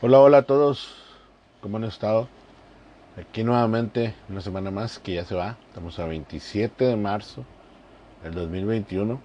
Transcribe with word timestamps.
Hola, 0.00 0.20
hola 0.20 0.38
a 0.38 0.42
todos. 0.42 0.94
¿Cómo 1.60 1.76
han 1.76 1.82
estado? 1.82 2.28
Aquí 3.20 3.42
nuevamente 3.42 4.14
una 4.28 4.40
semana 4.40 4.70
más 4.70 5.00
que 5.00 5.14
ya 5.14 5.24
se 5.24 5.34
va. 5.34 5.56
Estamos 5.66 5.98
a 5.98 6.06
27 6.06 6.84
de 6.84 6.94
marzo 6.94 7.44
del 8.22 8.32
2021. 8.34 9.18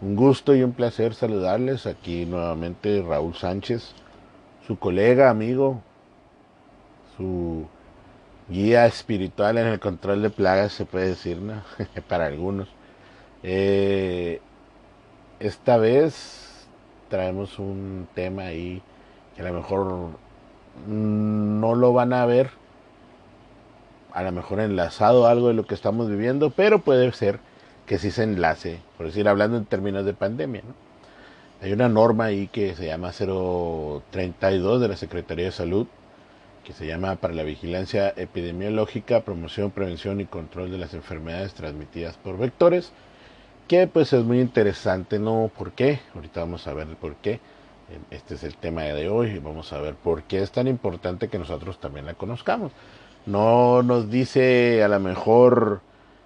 Un 0.00 0.16
gusto 0.16 0.56
y 0.56 0.64
un 0.64 0.72
placer 0.72 1.14
saludarles. 1.14 1.86
Aquí 1.86 2.26
nuevamente 2.26 3.00
Raúl 3.00 3.36
Sánchez, 3.36 3.94
su 4.66 4.76
colega, 4.76 5.30
amigo, 5.30 5.80
su 7.16 7.68
guía 8.48 8.86
espiritual 8.86 9.56
en 9.56 9.68
el 9.68 9.78
control 9.78 10.20
de 10.20 10.30
plagas, 10.30 10.72
se 10.72 10.84
puede 10.84 11.10
decir, 11.10 11.36
¿no? 11.38 11.62
Para 12.08 12.26
algunos. 12.26 12.66
Eh, 13.44 14.40
esta 15.38 15.76
vez 15.76 16.66
traemos 17.08 17.60
un 17.60 18.08
tema 18.16 18.46
ahí 18.46 18.82
a 19.42 19.50
lo 19.50 19.54
mejor 19.54 20.08
no 20.86 21.74
lo 21.74 21.92
van 21.92 22.12
a 22.12 22.24
ver, 22.26 22.50
a 24.12 24.22
lo 24.22 24.32
mejor 24.32 24.60
enlazado 24.60 25.26
algo 25.26 25.48
de 25.48 25.54
lo 25.54 25.66
que 25.66 25.74
estamos 25.74 26.08
viviendo, 26.08 26.50
pero 26.50 26.80
puede 26.80 27.10
ser 27.12 27.40
que 27.86 27.98
sí 27.98 28.10
se 28.10 28.22
enlace, 28.22 28.80
por 28.96 29.06
decir, 29.06 29.28
hablando 29.28 29.56
en 29.56 29.64
términos 29.64 30.04
de 30.04 30.14
pandemia. 30.14 30.62
Hay 31.60 31.72
una 31.72 31.88
norma 31.88 32.26
ahí 32.26 32.48
que 32.48 32.74
se 32.74 32.86
llama 32.86 33.12
032 33.12 34.80
de 34.80 34.88
la 34.88 34.96
Secretaría 34.96 35.46
de 35.46 35.52
Salud, 35.52 35.86
que 36.64 36.72
se 36.72 36.86
llama 36.86 37.16
para 37.16 37.34
la 37.34 37.42
vigilancia 37.42 38.12
epidemiológica, 38.16 39.22
promoción, 39.22 39.70
prevención 39.70 40.20
y 40.20 40.26
control 40.26 40.70
de 40.70 40.78
las 40.78 40.94
enfermedades 40.94 41.54
transmitidas 41.54 42.16
por 42.16 42.38
vectores, 42.38 42.92
que 43.68 43.86
pues 43.86 44.12
es 44.12 44.24
muy 44.24 44.40
interesante, 44.40 45.18
¿no? 45.18 45.50
¿Por 45.56 45.72
qué? 45.72 46.00
Ahorita 46.14 46.40
vamos 46.40 46.66
a 46.66 46.74
ver 46.74 46.88
el 46.88 46.96
por 46.96 47.16
qué 47.16 47.40
este 48.10 48.34
es 48.34 48.44
el 48.44 48.56
tema 48.56 48.82
de 48.82 49.08
hoy 49.08 49.30
y 49.30 49.38
vamos 49.38 49.72
a 49.72 49.80
ver 49.80 49.94
por 49.94 50.22
qué 50.24 50.42
es 50.42 50.50
tan 50.50 50.68
importante 50.68 51.28
que 51.28 51.38
nosotros 51.38 51.78
también 51.78 52.06
la 52.06 52.14
conozcamos. 52.14 52.72
No 53.26 53.82
nos 53.82 54.10
dice 54.10 54.82
a 54.82 54.88
lo 54.88 54.98
mejor 55.00 55.80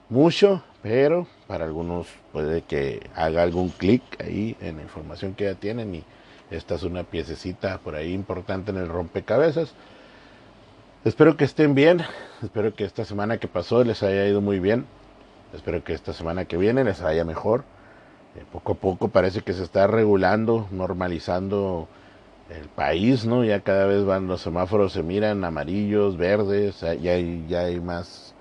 mucho, 0.09 0.63
pero 0.83 1.27
para 1.47 1.65
algunos 1.65 2.07
puede 2.33 2.63
que 2.63 3.09
haga 3.15 3.43
algún 3.43 3.69
clic 3.71 4.03
ahí 4.21 4.57
en 4.61 4.77
la 4.77 4.83
información 4.83 5.35
que 5.35 5.45
ya 5.45 5.55
tienen 5.55 5.95
y 5.95 6.05
esta 6.51 6.77
es 6.77 6.83
una 6.83 7.03
piececita 7.03 7.79
por 7.79 7.95
ahí 7.95 8.13
importante 8.13 8.71
en 8.71 8.79
el 8.79 8.89
rompecabezas. 8.89 9.75
Espero 11.05 11.37
que 11.37 11.45
estén 11.45 11.75
bien, 11.75 12.03
espero 12.43 12.75
que 12.75 12.85
esta 12.85 13.05
semana 13.05 13.39
que 13.39 13.49
pasó 13.49 13.85
les 13.85 14.03
haya 14.03 14.27
ido 14.27 14.41
muy 14.41 14.59
bien, 14.59 14.87
espero 15.55 15.85
que 15.85 15.93
esta 15.93 16.13
semana 16.13 16.45
que 16.45 16.57
viene 16.57 16.83
les 16.85 17.01
vaya 17.01 17.25
mejor 17.25 17.65
eh, 18.37 18.45
poco 18.53 18.73
a 18.73 18.75
poco 18.77 19.09
parece 19.09 19.43
que 19.43 19.53
se 19.53 19.63
está 19.63 19.87
regulando, 19.87 20.69
normalizando 20.71 21.89
el 22.51 22.69
país, 22.69 23.27
¿no? 23.27 23.45
Ya 23.45 23.61
cada 23.61 23.87
vez 23.87 24.05
van 24.05 24.29
los 24.29 24.43
semáforos, 24.43 24.93
se 24.93 25.03
miran 25.03 25.45
amarillos, 25.45 26.17
verdes, 26.17 26.81
ya 26.81 27.13
hay, 27.13 27.47
ya 27.49 27.61
hay 27.61 27.81
más 27.81 28.35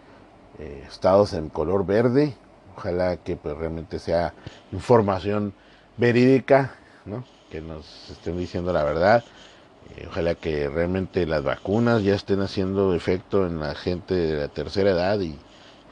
eh, 0.59 0.83
estados 0.87 1.33
en 1.33 1.49
color 1.49 1.85
verde. 1.85 2.35
Ojalá 2.77 3.17
que 3.17 3.35
pues 3.37 3.55
realmente 3.57 3.99
sea 3.99 4.33
información 4.71 5.53
verídica, 5.97 6.75
¿no? 7.05 7.23
Que 7.49 7.61
nos 7.61 8.09
estén 8.11 8.37
diciendo 8.37 8.73
la 8.73 8.83
verdad. 8.83 9.23
Eh, 9.95 10.07
ojalá 10.09 10.35
que 10.35 10.69
realmente 10.69 11.25
las 11.25 11.43
vacunas 11.43 12.03
ya 12.03 12.15
estén 12.15 12.41
haciendo 12.41 12.93
efecto 12.93 13.45
en 13.47 13.59
la 13.59 13.75
gente 13.75 14.13
de 14.13 14.37
la 14.37 14.47
tercera 14.49 14.91
edad 14.91 15.19
y 15.21 15.37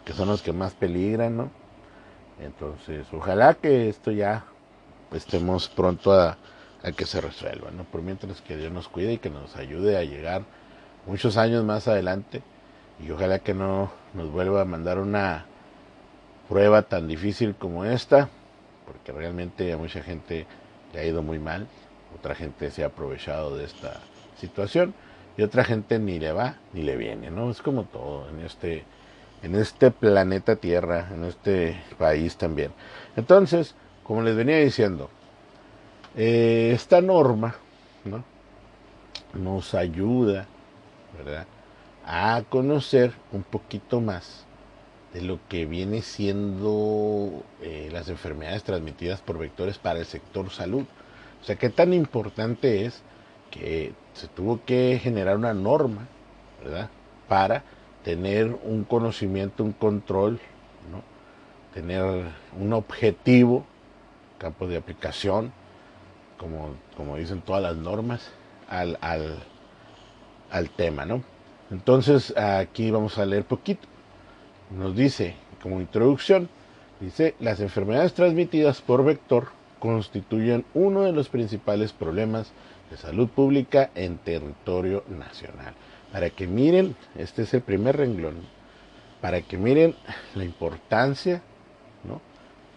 que 0.06 0.14
son 0.14 0.28
los 0.28 0.42
que 0.42 0.52
más 0.52 0.74
peligran, 0.74 1.38
¿no? 1.38 1.63
Entonces, 2.40 3.06
ojalá 3.12 3.54
que 3.54 3.90
esto 3.90 4.12
ya 4.12 4.46
estemos 5.12 5.70
pronto 5.70 6.14
a, 6.14 6.38
que 6.98 7.06
se 7.06 7.22
resuelva, 7.22 7.72
¿no? 7.72 7.84
Por 7.86 8.02
mientras 8.02 8.42
que 8.42 8.58
Dios 8.58 8.72
nos 8.72 8.90
cuide 8.90 9.14
y 9.14 9.18
que 9.18 9.30
nos 9.30 9.56
ayude 9.56 9.98
a 9.98 10.04
llegar 10.04 10.44
muchos 11.06 11.38
años 11.38 11.64
más 11.64 11.88
adelante 11.88 12.42
y 13.00 13.10
ojalá 13.12 13.40
que 13.40 13.54
no 13.54 13.92
nos 14.14 14.32
vuelva 14.32 14.62
a 14.62 14.66
mandar 14.66 15.00
una 15.00 15.46
prueba 16.50 16.82
tan 16.82 17.08
difícil 17.08 17.56
como 17.56 17.86
esta, 17.86 18.30
porque 18.86 19.14
realmente 19.14 19.72
a 19.72 19.78
mucha 19.78 20.04
gente 20.04 20.46
le 20.94 21.00
ha 21.00 21.06
ido 21.06 21.24
muy 21.24 21.40
mal, 21.40 21.68
otra 22.18 22.36
gente 22.36 22.70
se 22.70 22.84
ha 22.84 22.88
aprovechado 22.88 23.56
de 23.56 23.64
esta 23.64 24.02
situación 24.38 24.94
y 25.38 25.44
otra 25.44 25.64
gente 25.64 26.00
ni 26.00 26.20
le 26.20 26.34
va 26.34 26.58
ni 26.74 26.84
le 26.84 26.98
viene, 26.98 27.32
¿no? 27.32 27.50
Es 27.50 27.62
como 27.62 27.84
todo 27.86 28.28
en 28.30 28.42
este 28.42 28.84
en 29.44 29.56
este 29.56 29.92
planeta 29.92 30.56
Tierra, 30.56 31.10
en 31.14 31.26
este 31.26 31.80
país 31.98 32.38
también. 32.38 32.72
Entonces, 33.16 33.76
como 34.04 34.22
les 34.22 34.36
venía 34.36 34.58
diciendo, 34.58 35.10
eh, 36.16 36.72
esta 36.74 37.02
norma 37.02 37.56
¿no? 38.06 38.24
nos 39.34 39.74
ayuda 39.76 40.48
¿verdad? 41.18 41.46
a 42.06 42.44
conocer 42.50 43.14
un 43.32 43.44
poquito 43.44 44.00
más 44.00 44.46
de 45.14 45.22
lo 45.22 45.40
que 45.48 45.66
viene 45.66 46.02
siendo 46.02 47.44
eh, 47.62 47.90
las 47.92 48.10
enfermedades 48.10 48.64
transmitidas 48.64 49.22
por 49.22 49.38
vectores 49.38 49.78
para 49.78 50.00
el 50.00 50.06
sector 50.06 50.50
salud. 50.50 50.86
O 51.42 51.46
sea, 51.46 51.58
qué 51.58 51.70
tan 51.70 51.94
importante 51.94 52.86
es 52.86 53.02
que 53.52 53.94
se 54.14 54.28
tuvo 54.28 54.62
que 54.66 55.00
generar 55.04 55.38
una 55.38 55.54
norma, 55.54 56.08
¿verdad? 56.64 56.90
Para 57.28 57.64
tener 58.04 58.58
un 58.64 58.84
conocimiento, 58.84 59.64
un 59.64 59.72
control, 59.72 60.40
tener 61.74 62.04
un 62.60 62.74
objetivo, 62.74 63.66
campo 64.38 64.68
de 64.68 64.78
aplicación, 64.78 65.52
como, 66.38 66.76
como 66.96 67.18
dicen 67.18 67.42
todas 67.42 67.64
las 67.64 67.76
normas, 67.78 68.30
al, 68.70 68.98
al, 69.02 69.40
al 70.52 70.70
tema. 70.70 71.06
¿no? 71.06 71.24
Entonces 71.72 72.36
aquí 72.38 72.92
vamos 72.92 73.18
a 73.18 73.26
leer 73.26 73.46
poquito. 73.46 73.88
Nos 74.70 74.96
dice, 74.96 75.36
como 75.62 75.80
introducción, 75.80 76.50
dice, 77.00 77.36
las 77.40 77.60
enfermedades 77.60 78.14
transmitidas 78.14 78.82
por 78.82 79.04
vector 79.04 79.48
constituyen 79.80 80.66
uno 80.74 81.02
de 81.02 81.12
los 81.12 81.30
principales 81.30 81.94
problemas 81.94 82.52
de 82.90 82.98
salud 82.98 83.28
pública 83.30 83.90
en 83.96 84.18
territorio 84.18 85.04
nacional 85.10 85.74
para 86.14 86.30
que 86.30 86.46
miren, 86.46 86.96
este 87.16 87.42
es 87.42 87.54
el 87.56 87.62
primer 87.62 87.98
renglón, 87.98 88.36
para 89.20 89.42
que 89.42 89.58
miren 89.58 89.96
la 90.36 90.46
importancia 90.46 91.42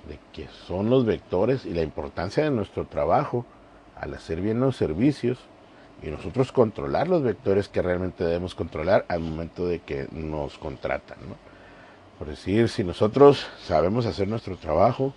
de 0.09 0.21
que 0.33 0.47
son 0.69 0.89
los 0.89 1.05
vectores 1.05 1.67
y 1.67 1.75
la 1.75 1.83
importancia 1.83 2.45
de 2.45 2.51
nuestro 2.51 2.87
trabajo 2.87 3.45
al 3.97 4.15
hacer 4.15 4.41
bien 4.41 4.61
los 4.61 4.77
servicios 4.77 5.39
y 6.01 6.07
nosotros 6.07 6.53
controlar 6.53 7.09
los 7.09 7.25
vectores 7.25 7.69
que 7.69 7.83
realmente 7.83 8.23
debemos 8.23 8.55
controlar 8.55 9.05
al 9.09 9.19
momento 9.19 9.67
de 9.67 9.81
que 9.81 10.07
nos 10.13 10.59
contratan. 10.59 11.19
Por 12.21 12.29
decir, 12.29 12.69
si 12.69 12.85
nosotros 12.85 13.49
sabemos 13.65 14.07
hacer 14.07 14.29
nuestro 14.29 14.57
trabajo 14.57 15.13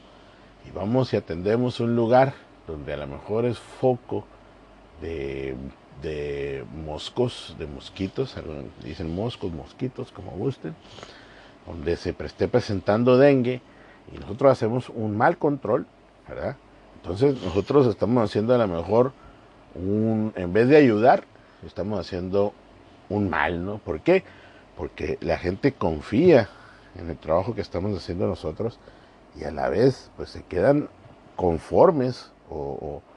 y 0.67 0.71
vamos 0.71 1.13
y 1.13 1.17
atendemos 1.17 1.79
un 1.79 1.95
lugar 1.95 2.33
donde 2.65 2.93
a 2.93 2.97
lo 2.97 3.05
mejor 3.05 3.45
es 3.45 3.59
foco 3.59 4.25
de 5.01 5.55
de 6.01 6.48
moscos, 6.73 7.55
de 7.57 7.67
mosquitos, 7.67 8.35
dicen 8.83 9.13
moscos, 9.13 9.51
mosquitos, 9.51 10.11
como 10.11 10.31
gusten, 10.31 10.75
donde 11.65 11.95
se 11.97 12.15
esté 12.19 12.47
presentando 12.47 13.17
dengue 13.17 13.61
y 14.13 14.17
nosotros 14.17 14.51
hacemos 14.51 14.89
un 14.89 15.17
mal 15.17 15.37
control, 15.37 15.85
¿verdad? 16.27 16.55
Entonces 16.95 17.41
nosotros 17.41 17.87
estamos 17.87 18.23
haciendo 18.23 18.53
a 18.53 18.57
lo 18.57 18.67
mejor 18.67 19.13
un, 19.75 20.33
en 20.35 20.51
vez 20.53 20.67
de 20.67 20.77
ayudar, 20.77 21.23
estamos 21.65 21.99
haciendo 21.99 22.53
un 23.09 23.29
mal, 23.29 23.65
¿no? 23.65 23.77
¿Por 23.77 24.01
qué? 24.01 24.23
Porque 24.77 25.17
la 25.21 25.37
gente 25.37 25.73
confía 25.73 26.49
en 26.95 27.09
el 27.09 27.17
trabajo 27.17 27.55
que 27.55 27.61
estamos 27.61 27.97
haciendo 27.97 28.27
nosotros 28.27 28.79
y 29.39 29.43
a 29.43 29.51
la 29.51 29.69
vez 29.69 30.11
pues 30.17 30.29
se 30.29 30.43
quedan 30.43 30.89
conformes 31.35 32.31
o 32.49 32.55
o 32.81 33.08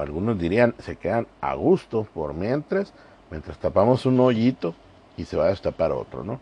algunos 0.00 0.38
dirían, 0.38 0.74
se 0.78 0.96
quedan 0.96 1.26
a 1.40 1.54
gusto 1.54 2.06
por 2.14 2.34
mientras, 2.34 2.92
mientras 3.30 3.58
tapamos 3.58 4.06
un 4.06 4.20
hoyito 4.20 4.74
y 5.16 5.24
se 5.24 5.36
va 5.36 5.46
a 5.46 5.48
destapar 5.48 5.92
otro, 5.92 6.24
¿no? 6.24 6.40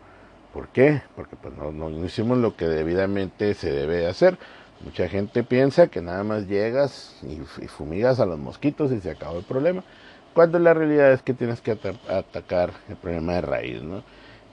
¿Por 0.52 0.69
qué? 0.69 1.02
Porque 1.14 1.37
pues 1.37 1.54
no, 1.56 1.70
no, 1.70 2.04
hicimos 2.04 2.38
lo 2.38 2.56
que 2.56 2.66
debidamente 2.66 3.54
se 3.54 3.70
debe 3.70 4.06
hacer. 4.06 4.37
Mucha 4.84 5.08
gente 5.08 5.44
piensa 5.44 5.88
que 5.88 6.00
nada 6.00 6.25
más 6.25 6.48
llegas 6.48 7.16
y, 7.22 7.66
fumigas 7.66 8.19
a 8.19 8.26
los 8.26 8.38
mosquitos 8.38 8.90
y 8.92 9.00
se 9.00 9.10
acabó 9.10 9.38
el 9.38 9.44
problema, 9.44 9.84
cuando 10.34 10.58
la 10.58 10.75
realidad 10.75 11.12
es 11.12 11.22
que 11.22 11.34
tienes 11.34 11.60
que 11.60 11.72
atacar 12.08 12.72
el 12.88 12.96
problema 12.96 13.34
de 13.34 13.40
raíz, 13.42 13.82
¿no? 13.82 14.02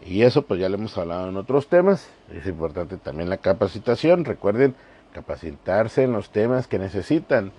Y 0.06 0.22
eso 0.22 0.44
pues 0.44 0.60
ya 0.60 0.70
lo 0.70 0.76
hemos 0.76 0.98
hablado 0.98 1.30
en 1.30 1.38
otros 1.38 1.68
temas, 1.68 2.08
es 2.32 2.46
importante 2.46 2.98
también 2.98 3.30
la 3.30 3.38
capacitación, 3.38 4.26
recuerden 4.26 4.76
capacitarse 5.14 6.04
en 6.04 6.14
los 6.14 6.30
temas 6.30 6.68
que 6.68 6.78
necesitan, 6.78 7.52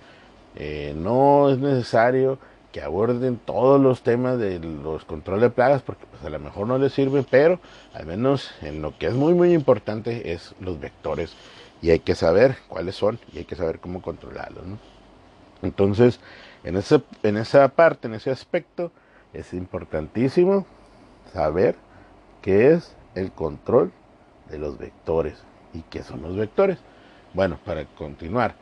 eh, 0.59 0.93
no 0.95 1.49
es 1.49 1.57
necesario 1.57 2.37
que 2.71 2.81
aborden 2.81 3.37
todos 3.37 3.81
los 3.81 4.03
temas 4.03 4.37
de 4.37 4.59
los 4.59 5.05
controles 5.05 5.41
de 5.43 5.49
plagas 5.49 5.81
porque 5.81 6.05
pues 6.05 6.23
a 6.23 6.29
lo 6.29 6.39
mejor 6.39 6.67
no 6.67 6.77
les 6.77 6.93
sirve, 6.93 7.25
pero 7.27 7.59
al 7.93 8.05
menos 8.05 8.51
en 8.61 8.81
lo 8.81 8.97
que 8.97 9.07
es 9.07 9.13
muy 9.13 9.33
muy 9.33 9.53
importante 9.53 10.31
es 10.33 10.53
los 10.59 10.79
vectores 10.79 11.33
y 11.81 11.89
hay 11.91 11.99
que 11.99 12.13
saber 12.13 12.57
cuáles 12.67 12.95
son 12.95 13.19
y 13.33 13.39
hay 13.39 13.45
que 13.45 13.55
saber 13.55 13.79
cómo 13.79 14.01
controlarlos. 14.01 14.65
Entonces, 15.61 16.19
en, 16.63 16.75
ese, 16.75 17.01
en 17.23 17.37
esa 17.37 17.67
parte, 17.69 18.07
en 18.07 18.13
ese 18.13 18.31
aspecto, 18.31 18.91
es 19.33 19.53
importantísimo 19.53 20.65
saber 21.33 21.75
qué 22.41 22.71
es 22.71 22.95
el 23.15 23.31
control 23.31 23.91
de 24.49 24.57
los 24.57 24.77
vectores 24.77 25.41
y 25.73 25.81
qué 25.83 26.03
son 26.03 26.21
los 26.21 26.35
vectores. 26.35 26.79
Bueno, 27.33 27.59
para 27.63 27.85
continuar, 27.85 28.55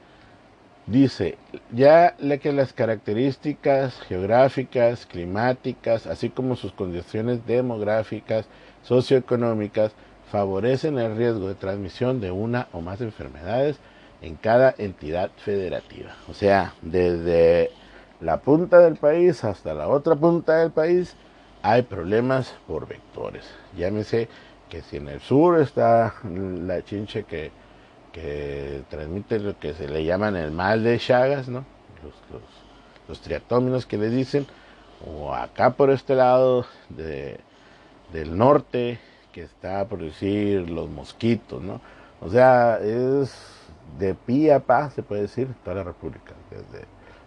dice 0.87 1.37
ya 1.71 2.15
que 2.41 2.53
las 2.53 2.73
características 2.73 3.99
geográficas, 4.01 5.05
climáticas, 5.05 6.07
así 6.07 6.29
como 6.29 6.55
sus 6.55 6.71
condiciones 6.71 7.45
demográficas, 7.45 8.47
socioeconómicas, 8.83 9.91
favorecen 10.31 10.97
el 10.97 11.15
riesgo 11.15 11.47
de 11.47 11.55
transmisión 11.55 12.19
de 12.19 12.31
una 12.31 12.67
o 12.71 12.81
más 12.81 13.01
enfermedades 13.01 13.77
en 14.21 14.35
cada 14.35 14.73
entidad 14.77 15.31
federativa. 15.37 16.15
O 16.29 16.33
sea, 16.33 16.73
desde 16.81 17.69
la 18.19 18.39
punta 18.39 18.79
del 18.79 18.95
país 18.95 19.43
hasta 19.43 19.73
la 19.73 19.87
otra 19.87 20.15
punta 20.15 20.57
del 20.57 20.71
país 20.71 21.15
hay 21.61 21.83
problemas 21.83 22.55
por 22.67 22.87
vectores. 22.87 23.45
Llámese 23.77 24.27
que 24.69 24.81
si 24.81 24.97
en 24.97 25.07
el 25.09 25.19
sur 25.19 25.59
está 25.59 26.15
la 26.23 26.83
chinche 26.83 27.23
que, 27.23 27.51
transmite 28.89 29.39
lo 29.39 29.57
que 29.59 29.73
se 29.73 29.87
le 29.87 30.03
llaman 30.03 30.35
el 30.35 30.51
mal 30.51 30.83
de 30.83 30.97
Chagas. 30.99 31.47
Los, 31.47 31.63
los, 33.07 33.21
triatóminos 33.21 33.85
que 33.85 33.97
le 33.97 34.09
dicen, 34.09 34.45
o 35.05 35.33
acá 35.33 35.71
por 35.71 35.89
este 35.89 36.15
lado 36.15 36.65
de, 36.89 37.39
del 38.11 38.37
norte 38.37 38.99
que 39.31 39.43
está 39.43 39.87
por 39.87 39.99
decir 39.99 40.69
los 40.69 40.89
mosquitos, 40.89 41.61
¿no? 41.61 41.79
O 42.21 42.29
sea, 42.29 42.79
es 42.81 43.35
de 43.97 44.13
pie 44.13 44.53
a 44.53 44.59
pa, 44.59 44.89
se 44.89 45.03
puede 45.03 45.23
decir, 45.23 45.47
toda 45.63 45.77
la 45.77 45.83
República, 45.83 46.33
desde 46.49 46.85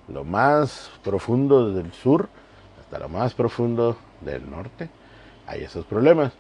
lo 0.09 0.25
más 0.25 0.91
profundo 1.03 1.73
del 1.73 1.93
sur 1.93 2.29
hasta 2.81 2.99
lo 2.99 3.09
más 3.09 3.35
profundo 3.35 3.97
del 4.21 4.51
norte, 4.51 4.91
hay 5.47 5.63
esos 5.63 5.85
problemas. 5.85 6.33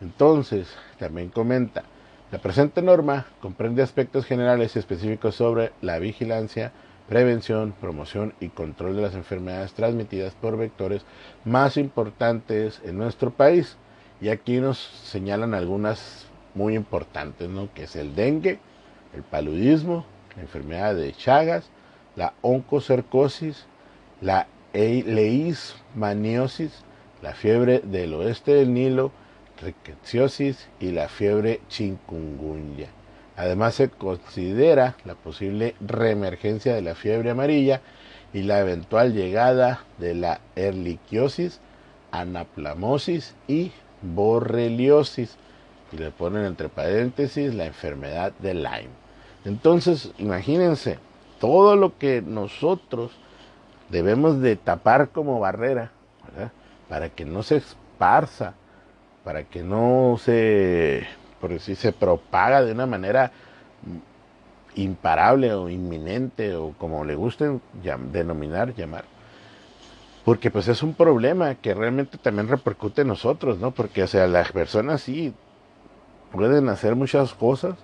Entonces, 0.00 0.74
también 0.98 1.28
comenta, 1.28 1.84
la 2.34 2.40
presente 2.40 2.82
norma 2.82 3.26
comprende 3.40 3.80
aspectos 3.80 4.26
generales 4.26 4.74
y 4.74 4.80
específicos 4.80 5.36
sobre 5.36 5.70
la 5.80 6.00
vigilancia, 6.00 6.72
prevención, 7.08 7.72
promoción 7.80 8.34
y 8.40 8.48
control 8.48 8.96
de 8.96 9.02
las 9.02 9.14
enfermedades 9.14 9.72
transmitidas 9.72 10.34
por 10.34 10.56
vectores 10.56 11.04
más 11.44 11.76
importantes 11.76 12.82
en 12.84 12.98
nuestro 12.98 13.30
país. 13.30 13.76
Y 14.20 14.30
aquí 14.30 14.58
nos 14.58 14.78
señalan 14.78 15.54
algunas 15.54 16.26
muy 16.56 16.74
importantes, 16.74 17.48
¿no? 17.48 17.72
que 17.72 17.84
es 17.84 17.94
el 17.94 18.16
dengue, 18.16 18.58
el 19.14 19.22
paludismo, 19.22 20.04
la 20.34 20.42
enfermedad 20.42 20.96
de 20.96 21.12
Chagas, 21.12 21.70
la 22.16 22.34
oncocercosis, 22.42 23.66
la 24.20 24.48
leishmaniosis, 24.72 26.82
la 27.22 27.34
fiebre 27.34 27.78
del 27.78 28.12
oeste 28.14 28.54
del 28.54 28.74
Nilo, 28.74 29.12
y 30.80 30.92
la 30.92 31.08
fiebre 31.08 31.60
chikungunya. 31.68 32.88
Además 33.36 33.74
se 33.74 33.88
considera 33.88 34.96
la 35.04 35.14
posible 35.14 35.74
reemergencia 35.80 36.74
de 36.74 36.82
la 36.82 36.94
fiebre 36.94 37.30
amarilla 37.30 37.80
y 38.32 38.42
la 38.42 38.60
eventual 38.60 39.12
llegada 39.12 39.80
de 39.98 40.14
la 40.14 40.40
erliquiosis, 40.54 41.60
anaplamosis 42.12 43.34
y 43.48 43.72
borreliosis. 44.02 45.36
Y 45.92 45.98
le 45.98 46.10
ponen 46.10 46.44
entre 46.44 46.68
paréntesis 46.68 47.54
la 47.54 47.66
enfermedad 47.66 48.32
de 48.38 48.54
Lyme. 48.54 49.04
Entonces, 49.44 50.12
imagínense, 50.18 50.98
todo 51.40 51.76
lo 51.76 51.98
que 51.98 52.22
nosotros 52.22 53.12
debemos 53.90 54.40
de 54.40 54.56
tapar 54.56 55.10
como 55.10 55.40
barrera, 55.40 55.90
para 56.88 57.10
que 57.10 57.24
no 57.24 57.42
se 57.42 57.56
esparza, 57.56 58.54
para 59.24 59.44
que 59.44 59.62
no 59.62 60.16
se, 60.20 61.06
por 61.40 61.50
decir, 61.50 61.76
se 61.76 61.92
propaga 61.92 62.62
de 62.62 62.72
una 62.72 62.86
manera 62.86 63.32
imparable 64.76 65.52
o 65.54 65.68
inminente 65.68 66.54
o 66.54 66.72
como 66.78 67.04
le 67.04 67.14
gusten 67.14 67.60
denominar, 68.12 68.74
llamar. 68.74 69.04
Porque 70.24 70.50
pues 70.50 70.68
es 70.68 70.82
un 70.82 70.94
problema 70.94 71.54
que 71.54 71.74
realmente 71.74 72.18
también 72.18 72.48
repercute 72.48 73.02
en 73.02 73.08
nosotros, 73.08 73.58
¿no? 73.58 73.72
Porque 73.72 74.02
o 74.02 74.06
sea, 74.06 74.26
las 74.26 74.52
personas 74.52 75.02
sí 75.02 75.34
pueden 76.32 76.68
hacer 76.68 76.94
muchas 76.94 77.34
cosas, 77.34 77.76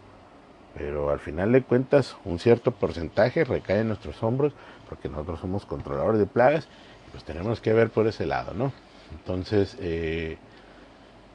pero 0.74 1.10
al 1.10 1.20
final 1.20 1.52
de 1.52 1.62
cuentas 1.62 2.16
un 2.24 2.38
cierto 2.38 2.70
porcentaje 2.70 3.44
recae 3.44 3.80
en 3.80 3.88
nuestros 3.88 4.22
hombros 4.22 4.52
porque 4.88 5.08
nosotros 5.08 5.40
somos 5.40 5.64
controladores 5.66 6.18
de 6.18 6.26
plagas 6.26 6.66
y 7.06 7.10
pues 7.12 7.24
tenemos 7.24 7.60
que 7.60 7.72
ver 7.72 7.90
por 7.90 8.06
ese 8.06 8.26
lado, 8.26 8.52
¿no? 8.54 8.72
Entonces, 9.12 9.76
eh, 9.80 10.38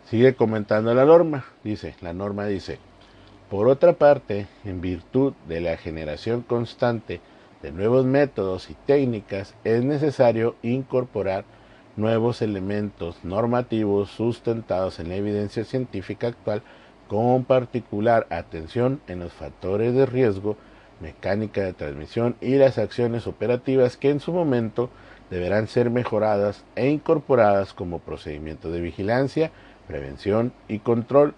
sigue 0.10 0.36
comentando 0.36 0.94
la 0.94 1.06
norma, 1.06 1.46
dice, 1.64 1.96
la 2.02 2.14
norma 2.14 2.46
dice, 2.46 2.80
por 3.50 3.68
otra 3.68 3.94
parte, 3.94 4.48
en 4.64 4.82
virtud 4.82 5.34
de 5.48 5.62
la 5.62 5.78
generación 5.78 6.42
constante 6.42 7.22
de 7.62 7.72
nuevos 7.72 8.06
métodos 8.06 8.70
y 8.70 8.76
técnicas, 8.86 9.56
es 9.64 9.84
necesario 9.84 10.56
incorporar 10.62 11.46
nuevos 11.96 12.42
elementos 12.42 13.24
normativos 13.24 14.10
sustentados 14.10 15.00
en 15.00 15.10
la 15.10 15.16
evidencia 15.16 15.64
científica 15.64 16.28
actual 16.28 16.62
con 17.08 17.46
particular 17.46 18.28
atención 18.30 19.00
en 19.08 19.20
los 19.20 19.34
factores 19.34 19.94
de 19.94 20.06
riesgo, 20.06 20.58
mecánica 21.00 21.62
de 21.62 21.74
transmisión 21.74 22.36
y 22.42 22.56
las 22.56 22.78
acciones 22.78 23.28
operativas 23.28 23.98
que 23.98 24.10
en 24.10 24.20
su 24.20 24.34
momento 24.34 24.90
deberán 25.30 25.68
ser 25.68 25.90
mejoradas 25.90 26.64
e 26.76 26.90
incorporadas 26.90 27.74
como 27.74 28.00
procedimiento 28.00 28.72
de 28.72 28.82
vigilancia, 28.82 29.52
prevención 29.88 30.54
y 30.68 30.80
control. 30.80 31.34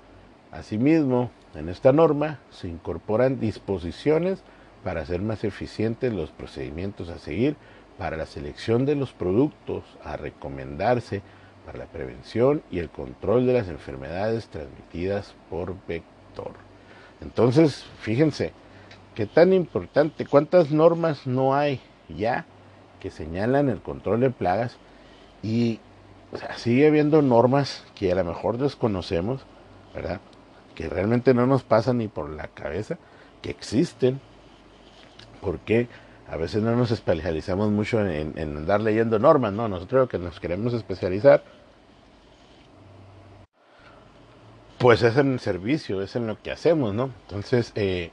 Asimismo, 0.52 1.32
en 1.56 1.70
esta 1.70 1.92
norma 1.92 2.40
se 2.50 2.68
incorporan 2.68 3.40
disposiciones 3.40 4.44
para 4.84 5.02
hacer 5.02 5.22
más 5.22 5.44
eficientes 5.44 6.14
los 6.14 6.32
procedimientos 6.32 7.10
a 7.10 7.18
seguir 7.18 7.56
para 7.98 8.16
la 8.16 8.26
selección 8.26 8.86
de 8.86 8.96
los 8.96 9.12
productos 9.12 9.84
a 10.04 10.18
recomendarse 10.18 11.22
para 11.66 11.80
la 11.80 11.86
prevención 11.86 12.62
y 12.72 12.80
el 12.80 12.90
control 12.90 13.46
de 13.46 13.54
las 13.54 13.68
enfermedades 13.68 14.48
transmitidas 14.48 15.34
por 15.50 15.76
vector. 15.88 16.54
Entonces, 17.22 17.86
fíjense, 18.00 18.54
qué 19.16 19.26
tan 19.26 19.52
importante, 19.52 20.26
cuántas 20.26 20.72
normas 20.72 21.26
no 21.26 21.56
hay 21.56 21.82
ya 22.08 22.46
que 23.00 23.10
señalan 23.10 23.70
el 23.70 23.82
control 23.82 24.22
de 24.22 24.30
plagas 24.30 24.78
y 25.44 25.80
sigue 26.56 26.88
habiendo 26.88 27.22
normas 27.22 27.86
que 27.96 28.12
a 28.12 28.16
lo 28.16 28.24
mejor 28.24 28.58
desconocemos, 28.58 29.46
¿verdad? 29.94 30.20
Que 30.76 30.90
realmente 30.90 31.34
no 31.34 31.48
nos 31.48 31.64
pasan 31.64 32.00
ni 32.00 32.08
por 32.08 32.30
la 32.30 32.48
cabeza, 32.48 32.98
que 33.42 33.50
existen, 33.50 34.20
porque 35.42 35.88
a 36.30 36.36
veces 36.36 36.62
no 36.62 36.76
nos 36.76 36.92
especializamos 36.92 37.72
mucho 37.72 38.06
en, 38.06 38.38
en 38.38 38.58
andar 38.58 38.82
leyendo 38.82 39.20
normas, 39.20 39.54
¿no? 39.54 39.68
Nosotros 39.68 40.02
lo 40.02 40.08
que 40.10 40.20
nos 40.20 40.40
queremos 40.40 40.74
especializar 40.74 41.44
pues 44.78 45.02
es 45.02 45.18
en 45.18 45.34
el 45.34 45.40
servicio, 45.40 46.02
es 46.02 46.16
en 46.16 46.28
lo 46.28 46.42
que 46.42 46.52
hacemos, 46.52 46.94
¿no? 46.94 47.12
Entonces, 47.24 47.72
eh, 47.76 48.12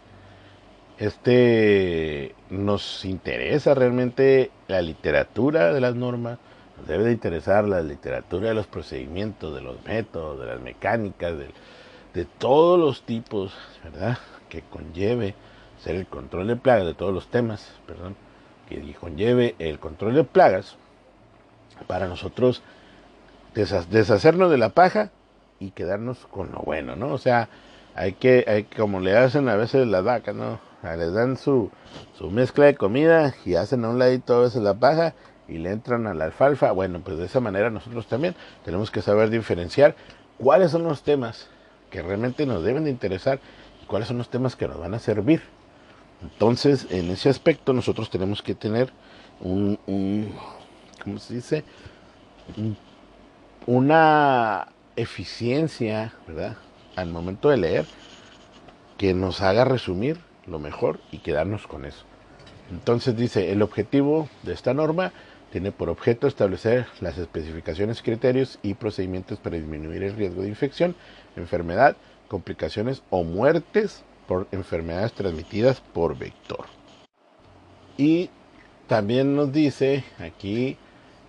este 0.99 2.35
nos 2.51 3.05
interesa 3.05 3.75
realmente 3.75 4.51
la 4.69 4.81
literatura 4.81 5.73
de 5.73 5.81
las 5.81 5.95
normas, 5.95 6.39
debe 6.87 7.05
de 7.05 7.13
interesar 7.13 7.65
la 7.65 7.81
literatura 7.81 8.49
de 8.49 8.55
los 8.55 8.67
procedimientos, 8.67 9.55
de 9.55 9.61
los 9.61 9.83
métodos, 9.85 10.41
de 10.41 10.47
las 10.47 10.61
mecánicas, 10.61 11.35
de, 11.37 12.25
todos 12.39 12.79
los 12.79 13.03
tipos, 13.03 13.53
¿verdad? 13.83 14.19
Que 14.49 14.63
conlleve 14.63 15.35
ser 15.83 15.97
el 15.97 16.07
control 16.07 16.47
de 16.47 16.57
plagas, 16.57 16.87
de 16.87 16.95
todos 16.95 17.13
los 17.13 17.27
temas, 17.29 17.73
perdón, 17.87 18.15
que 18.69 18.95
conlleve 18.95 19.57
el 19.59 19.79
control 19.79 20.15
de 20.15 20.25
plagas 20.25 20.77
para 21.87 22.07
nosotros 22.07 22.63
deshacernos 23.55 24.51
de 24.51 24.59
la 24.59 24.71
paja 24.71 25.11
y 25.59 25.71
quedarnos 25.71 26.27
con 26.27 26.53
lo 26.53 26.61
bueno, 26.61 26.95
¿no? 26.97 27.09
O 27.13 27.19
sea, 27.19 27.49
hay 27.95 28.13
que, 28.13 28.45
hay, 28.47 28.65
como 28.65 29.01
le 29.01 29.17
hacen 29.17 29.49
a 29.49 29.57
veces 29.57 29.87
las 29.87 30.05
vacas, 30.05 30.35
¿no? 30.35 30.61
Les 30.83 31.13
dan 31.15 31.37
su, 31.37 31.71
su 32.19 32.31
mezcla 32.31 32.67
de 32.67 32.75
comida 32.75 33.35
y 33.45 33.55
hacen 33.55 33.85
a 33.85 33.89
un 33.89 33.99
ladito 33.99 34.35
a 34.35 34.41
veces 34.41 34.63
la 34.63 34.75
paja 34.75 35.15
y 35.49 35.59
le 35.59 35.71
entran 35.71 36.07
a 36.07 36.15
la 36.15 36.25
alfalfa. 36.25 36.73
Bueno, 36.73 37.01
pues 37.05 37.19
de 37.19 37.27
esa 37.27 37.41
manera 37.41 37.71
nosotros 37.71 38.07
también 38.07 38.35
tenemos 38.65 38.91
que 38.91 39.03
saber 39.03 39.31
diferenciar 39.31 39.95
cuáles 40.39 40.71
son 40.71 40.85
los 40.85 41.03
temas 41.03 41.49
que 41.91 42.03
realmente 42.03 42.47
nos 42.47 42.65
deben 42.65 42.85
de 42.85 42.91
interesar 42.91 43.39
y 43.83 43.87
cuáles 43.87 44.09
son 44.09 44.19
los 44.19 44.29
temas 44.29 44.57
que 44.57 44.69
nos 44.69 44.79
van 44.79 44.95
a 44.95 44.99
servir. 44.99 45.43
Entonces, 46.23 46.87
en 46.91 47.11
ese 47.11 47.29
aspecto 47.29 47.73
nosotros 47.73 48.11
tenemos 48.11 48.43
que 48.43 48.55
tener 48.55 48.91
un, 49.41 49.79
un 49.87 50.33
¿cómo 51.03 51.19
se 51.19 51.35
dice? 51.35 51.65
una 53.67 54.69
eficiencia, 54.97 56.13
¿verdad? 56.27 56.57
Al 56.97 57.09
momento 57.09 57.49
de 57.49 57.57
leer, 57.57 57.87
que 58.99 59.15
nos 59.15 59.41
haga 59.41 59.65
resumir 59.65 60.19
lo 60.47 60.59
mejor 60.59 61.01
y 61.11 61.19
quedarnos 61.19 61.67
con 61.67 61.85
eso. 61.85 62.05
Entonces 62.71 63.17
dice, 63.17 63.53
el 63.53 63.63
objetivo 63.63 64.29
de 64.43 64.53
esta 64.53 64.75
norma 64.75 65.13
tiene 65.55 65.71
por 65.71 65.89
objeto 65.89 66.27
establecer 66.27 66.89
las 67.01 67.17
especificaciones, 67.17 68.03
criterios 68.03 68.59
y 68.65 68.75
procedimientos 68.75 69.39
para 69.39 69.55
disminuir 69.55 70.03
el 70.03 70.17
riesgo 70.17 70.43
de 70.43 70.49
infección, 70.49 70.97
enfermedad, 71.37 71.97
complicaciones 72.27 73.05
o 73.09 73.23
muertes 73.23 74.03
por 74.27 74.49
enfermedades 74.51 75.13
transmitidas 75.13 75.81
por 75.81 76.19
vector. 76.19 76.67
Y 77.97 78.31
también 78.89 79.37
nos 79.37 79.53
dice 79.53 80.03
aquí 80.19 80.77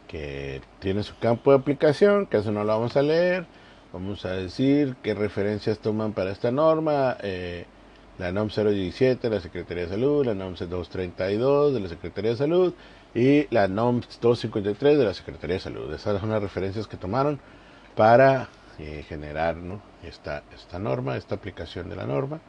que 0.08 0.60
tiene 0.79 1.03
su 1.03 1.15
campo 1.20 1.51
de 1.51 1.58
aplicación, 1.58 2.25
que 2.25 2.38
eso 2.38 2.51
no 2.51 2.63
lo 2.63 2.74
vamos 2.74 2.98
a 2.98 3.03
leer. 3.03 3.46
Vamos 3.94 4.25
a 4.25 4.32
decir 4.32 4.96
qué 5.03 5.13
referencias 5.13 5.77
toman 5.77 6.13
para 6.13 6.32
esta 6.32 6.50
norma. 6.50 7.15
Eh, 7.22 7.67
la 8.17 8.31
NOM 8.31 8.48
017 8.50 9.29
de 9.29 9.36
la 9.36 9.41
Secretaría 9.41 9.84
de 9.84 9.89
Salud, 9.89 10.25
la 10.25 10.34
NOM 10.34 10.55
232 10.55 11.74
de 11.74 11.79
la 11.79 11.89
Secretaría 11.89 12.31
de 12.31 12.38
Salud 12.38 12.74
y 13.13 13.48
la 13.53 13.67
NOM 13.67 14.01
253 14.01 14.98
de 14.98 15.03
la 15.03 15.13
Secretaría 15.13 15.55
de 15.55 15.60
Salud. 15.60 15.93
Esas 15.93 16.19
son 16.19 16.29
las 16.29 16.41
referencias 16.41 16.88
que 16.88 16.98
tomaron 16.98 17.39
para 17.95 18.50
eh, 18.79 19.03
generar 19.07 19.57
esta, 20.03 20.43
esta 20.53 20.79
norma, 20.79 21.17
esta 21.17 21.36
aplicación 21.36 21.89
de 21.89 21.95
la 21.95 22.05
norma. 22.05 22.39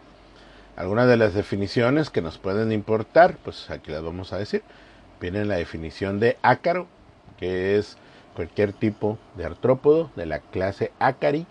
Algunas 0.77 1.09
de 1.09 1.17
las 1.17 1.35
definiciones 1.35 2.11
que 2.11 2.21
nos 2.21 2.39
pueden 2.39 2.71
importar, 2.71 3.39
pues 3.43 3.71
aquí 3.71 3.91
las 3.91 4.03
vamos 4.03 4.33
a 4.33 4.39
decir. 4.39 4.63
Viene 5.21 5.45
la 5.45 5.57
definición 5.57 6.21
de 6.21 6.37
ácaro, 6.43 6.87
que 7.39 7.77
es 7.79 7.97
cualquier 8.35 8.73
tipo 8.73 9.19
de 9.37 9.47
artrópodo 9.47 10.11
de 10.15 10.27
la 10.27 10.41
clase 10.41 10.93
Acari 10.99 11.47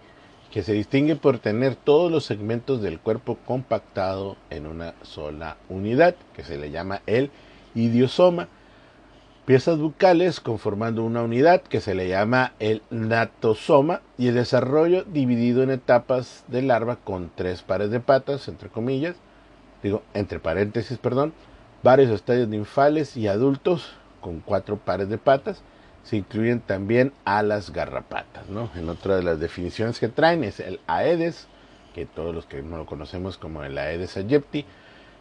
que 0.56 0.64
se 0.64 0.72
distingue 0.72 1.18
por 1.18 1.40
tener 1.40 1.76
todos 1.76 2.10
los 2.10 2.24
segmentos 2.24 2.82
del 2.82 2.98
cuerpo 2.98 3.38
compactado 3.46 4.38
en 4.50 4.68
una 4.68 4.94
sola 5.02 5.58
unidad, 5.68 6.16
que 6.34 6.46
se 6.46 6.58
le 6.58 6.72
llama 6.72 7.02
el 7.08 7.30
idiosoma. 7.74 8.48
Piezas 9.46 9.80
bucales 9.80 10.40
conformando 10.40 11.04
una 11.04 11.24
unidad 11.24 11.62
que 11.62 11.82
se 11.82 11.94
le 11.94 12.08
llama 12.08 12.54
el 12.60 12.84
natosoma 12.90 14.00
y 14.18 14.30
el 14.30 14.36
desarrollo 14.36 15.04
dividido 15.04 15.62
en 15.62 15.72
etapas 15.72 16.46
de 16.48 16.62
larva 16.62 16.96
con 17.04 17.32
tres 17.36 17.62
pares 17.62 17.92
de 17.92 18.00
patas, 18.00 18.48
entre 18.48 18.70
comillas, 18.70 19.18
digo, 19.84 20.04
entre 20.14 20.40
paréntesis, 20.40 20.98
perdón, 21.00 21.34
varios 21.84 22.10
estadios 22.12 22.48
ninfales 22.48 23.18
y 23.18 23.28
adultos 23.28 23.92
con 24.22 24.40
cuatro 24.40 24.78
pares 24.78 25.10
de 25.10 25.18
patas, 25.18 25.62
se 26.06 26.18
incluyen 26.18 26.62
también 26.62 27.12
a 27.26 27.44
las 27.44 27.72
garrapatas. 27.72 28.48
¿no? 28.48 28.70
En 28.76 28.88
otra 28.90 29.18
de 29.18 29.24
las 29.24 29.40
definiciones 29.40 30.00
que 30.00 30.08
traen 30.08 30.44
es 30.44 30.60
el 30.60 30.80
Aedes, 30.88 31.48
que 31.94 32.06
todos 32.06 32.34
los 32.34 32.46
que 32.46 32.62
no 32.62 32.78
lo 32.78 32.86
conocemos 32.86 33.38
como 33.38 33.64
el 33.64 33.78
Aedes 33.78 34.16
aegypti, 34.16 34.66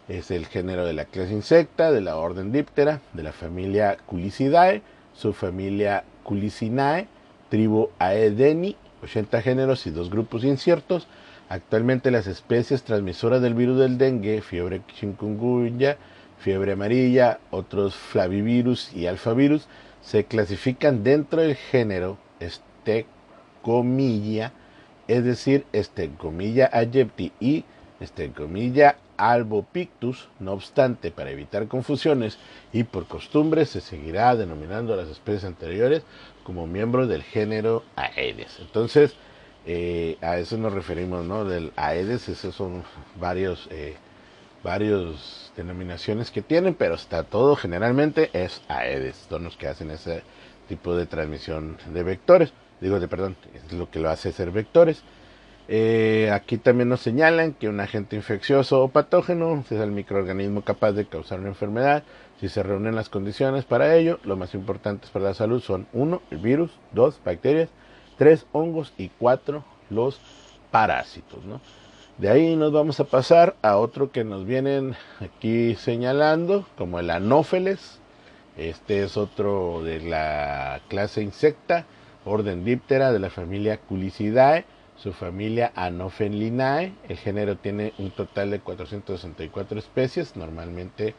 es 0.08 0.30
el 0.30 0.46
género 0.46 0.84
de 0.84 0.92
la 0.92 1.06
clase 1.06 1.32
insecta, 1.32 1.90
de 1.90 2.02
la 2.02 2.16
orden 2.16 2.52
Diptera, 2.52 3.00
de 3.14 3.22
la 3.22 3.32
familia 3.32 3.96
Culicidae, 4.04 4.82
subfamilia 5.14 6.04
Culicinae, 6.22 7.08
tribu 7.48 7.88
Aedeni, 7.98 8.76
80 9.02 9.40
géneros 9.40 9.86
y 9.86 9.90
dos 9.90 10.10
grupos 10.10 10.44
inciertos. 10.44 11.06
Actualmente 11.48 12.10
las 12.10 12.26
especies 12.26 12.82
transmisoras 12.82 13.40
del 13.40 13.54
virus 13.54 13.78
del 13.78 13.96
dengue, 13.96 14.42
fiebre 14.42 14.82
chikungunya, 14.94 15.96
fiebre 16.38 16.72
amarilla, 16.72 17.38
otros 17.50 17.94
flavivirus 17.94 18.92
y 18.94 19.06
alfavirus, 19.06 19.68
se 20.04 20.24
clasifican 20.24 21.02
dentro 21.02 21.42
del 21.42 21.56
género 21.56 22.18
Stecomilla, 23.62 24.52
es 25.08 25.24
decir, 25.24 25.64
Stecomilla 25.74 26.68
aegypti 26.72 27.32
y 27.40 27.64
Stecomilla 28.02 28.96
albopictus. 29.16 30.28
No 30.40 30.52
obstante, 30.52 31.10
para 31.10 31.30
evitar 31.30 31.66
confusiones 31.68 32.38
y 32.72 32.84
por 32.84 33.06
costumbre, 33.06 33.64
se 33.64 33.80
seguirá 33.80 34.36
denominando 34.36 34.92
a 34.92 34.96
las 34.96 35.08
especies 35.08 35.44
anteriores 35.44 36.02
como 36.44 36.66
miembros 36.66 37.08
del 37.08 37.22
género 37.22 37.82
Aedes. 37.96 38.58
Entonces, 38.60 39.14
eh, 39.66 40.18
a 40.20 40.38
eso 40.38 40.58
nos 40.58 40.74
referimos, 40.74 41.24
¿no? 41.24 41.46
Del 41.46 41.72
Aedes, 41.76 42.28
esos 42.28 42.54
son 42.54 42.82
varios, 43.18 43.68
eh, 43.70 43.96
varios 44.64 45.52
denominaciones 45.56 46.32
que 46.32 46.42
tienen, 46.42 46.74
pero 46.74 46.94
está 46.94 47.22
todo 47.22 47.54
generalmente 47.54 48.30
es 48.32 48.62
Aedes, 48.66 49.26
son 49.28 49.44
los 49.44 49.56
que 49.56 49.68
hacen 49.68 49.90
ese 49.90 50.22
tipo 50.68 50.96
de 50.96 51.06
transmisión 51.06 51.76
de 51.92 52.02
vectores. 52.02 52.52
Digo, 52.80 52.98
de 52.98 53.06
perdón, 53.06 53.36
es 53.54 53.72
lo 53.72 53.90
que 53.90 54.00
lo 54.00 54.10
hace 54.10 54.32
ser 54.32 54.50
vectores. 54.50 55.02
Eh, 55.68 56.30
aquí 56.32 56.58
también 56.58 56.88
nos 56.88 57.00
señalan 57.00 57.54
que 57.54 57.68
un 57.68 57.80
agente 57.80 58.16
infeccioso 58.16 58.82
o 58.82 58.88
patógeno 58.88 59.64
es 59.64 59.72
el 59.72 59.92
microorganismo 59.92 60.62
capaz 60.62 60.92
de 60.92 61.06
causar 61.06 61.40
una 61.40 61.48
enfermedad. 61.48 62.02
Si 62.40 62.48
se 62.48 62.62
reúnen 62.62 62.96
las 62.96 63.08
condiciones 63.08 63.64
para 63.64 63.94
ello, 63.94 64.18
lo 64.24 64.36
más 64.36 64.54
importantes 64.54 65.10
para 65.10 65.26
la 65.26 65.34
salud 65.34 65.62
son 65.62 65.86
1. 65.92 66.22
El 66.30 66.38
virus, 66.38 66.72
2. 66.92 67.20
Bacterias, 67.24 67.68
3. 68.18 68.46
Hongos 68.52 68.92
y 68.98 69.10
4. 69.18 69.64
Los 69.90 70.20
parásitos. 70.70 71.44
¿no? 71.44 71.60
De 72.18 72.30
ahí 72.30 72.54
nos 72.54 72.70
vamos 72.70 73.00
a 73.00 73.04
pasar 73.04 73.56
a 73.60 73.76
otro 73.76 74.12
que 74.12 74.22
nos 74.22 74.46
vienen 74.46 74.94
aquí 75.18 75.74
señalando, 75.74 76.64
como 76.78 77.00
el 77.00 77.10
anófeles. 77.10 77.98
Este 78.56 79.02
es 79.02 79.16
otro 79.16 79.82
de 79.82 80.00
la 80.00 80.80
clase 80.88 81.22
insecta, 81.22 81.86
orden 82.24 82.64
díptera 82.64 83.10
de 83.10 83.18
la 83.18 83.30
familia 83.30 83.80
Culicidae, 83.80 84.64
su 84.96 85.12
familia 85.12 85.72
Anophelinae. 85.74 86.92
El 87.08 87.16
género 87.16 87.56
tiene 87.56 87.92
un 87.98 88.12
total 88.12 88.52
de 88.52 88.60
464 88.60 89.76
especies, 89.80 90.36
normalmente, 90.36 91.16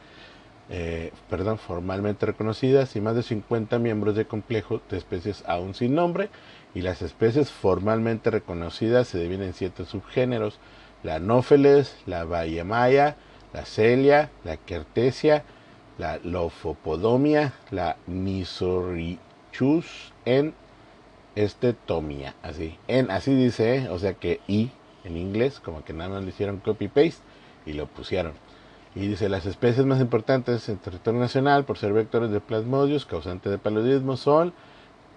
eh, 0.70 1.12
perdón, 1.28 1.58
formalmente 1.58 2.24
reconocidas 2.24 2.96
y 2.96 3.02
más 3.02 3.14
de 3.16 3.22
50 3.22 3.78
miembros 3.78 4.14
de 4.14 4.24
complejo 4.24 4.80
de 4.88 4.96
especies 4.96 5.44
aún 5.46 5.74
sin 5.74 5.94
nombre. 5.94 6.30
Y 6.74 6.80
las 6.80 7.02
especies 7.02 7.50
formalmente 7.50 8.30
reconocidas 8.30 9.08
se 9.08 9.18
dividen 9.18 9.48
en 9.48 9.52
siete 9.52 9.84
subgéneros 9.84 10.58
la 11.06 11.14
Anófeles, 11.14 11.96
la 12.04 12.24
Bayamaya, 12.24 13.16
la 13.52 13.64
Celia, 13.64 14.30
la 14.44 14.56
Quertesia, 14.56 15.44
la 15.98 16.18
Lofopodomia, 16.24 17.54
la 17.70 17.96
Misorichus 18.08 19.86
en 20.24 20.52
estetomia, 21.36 22.34
así, 22.42 22.76
en, 22.88 23.10
así 23.12 23.34
dice, 23.34 23.76
¿eh? 23.76 23.88
o 23.88 23.98
sea 24.00 24.14
que 24.14 24.40
I 24.48 24.72
en 25.04 25.16
inglés, 25.16 25.60
como 25.60 25.84
que 25.84 25.92
nada 25.92 26.10
más 26.10 26.24
le 26.24 26.30
hicieron 26.30 26.58
copy 26.58 26.88
paste 26.88 27.22
y 27.64 27.74
lo 27.74 27.86
pusieron. 27.86 28.32
Y 28.96 29.06
dice, 29.06 29.28
las 29.28 29.46
especies 29.46 29.86
más 29.86 30.00
importantes 30.00 30.68
en 30.68 30.78
territorio 30.78 31.20
nacional 31.20 31.64
por 31.64 31.78
ser 31.78 31.92
vectores 31.92 32.30
de 32.30 32.40
plasmodios, 32.40 33.06
causantes 33.06 33.52
de 33.52 33.58
paludismo, 33.58 34.16
son, 34.16 34.52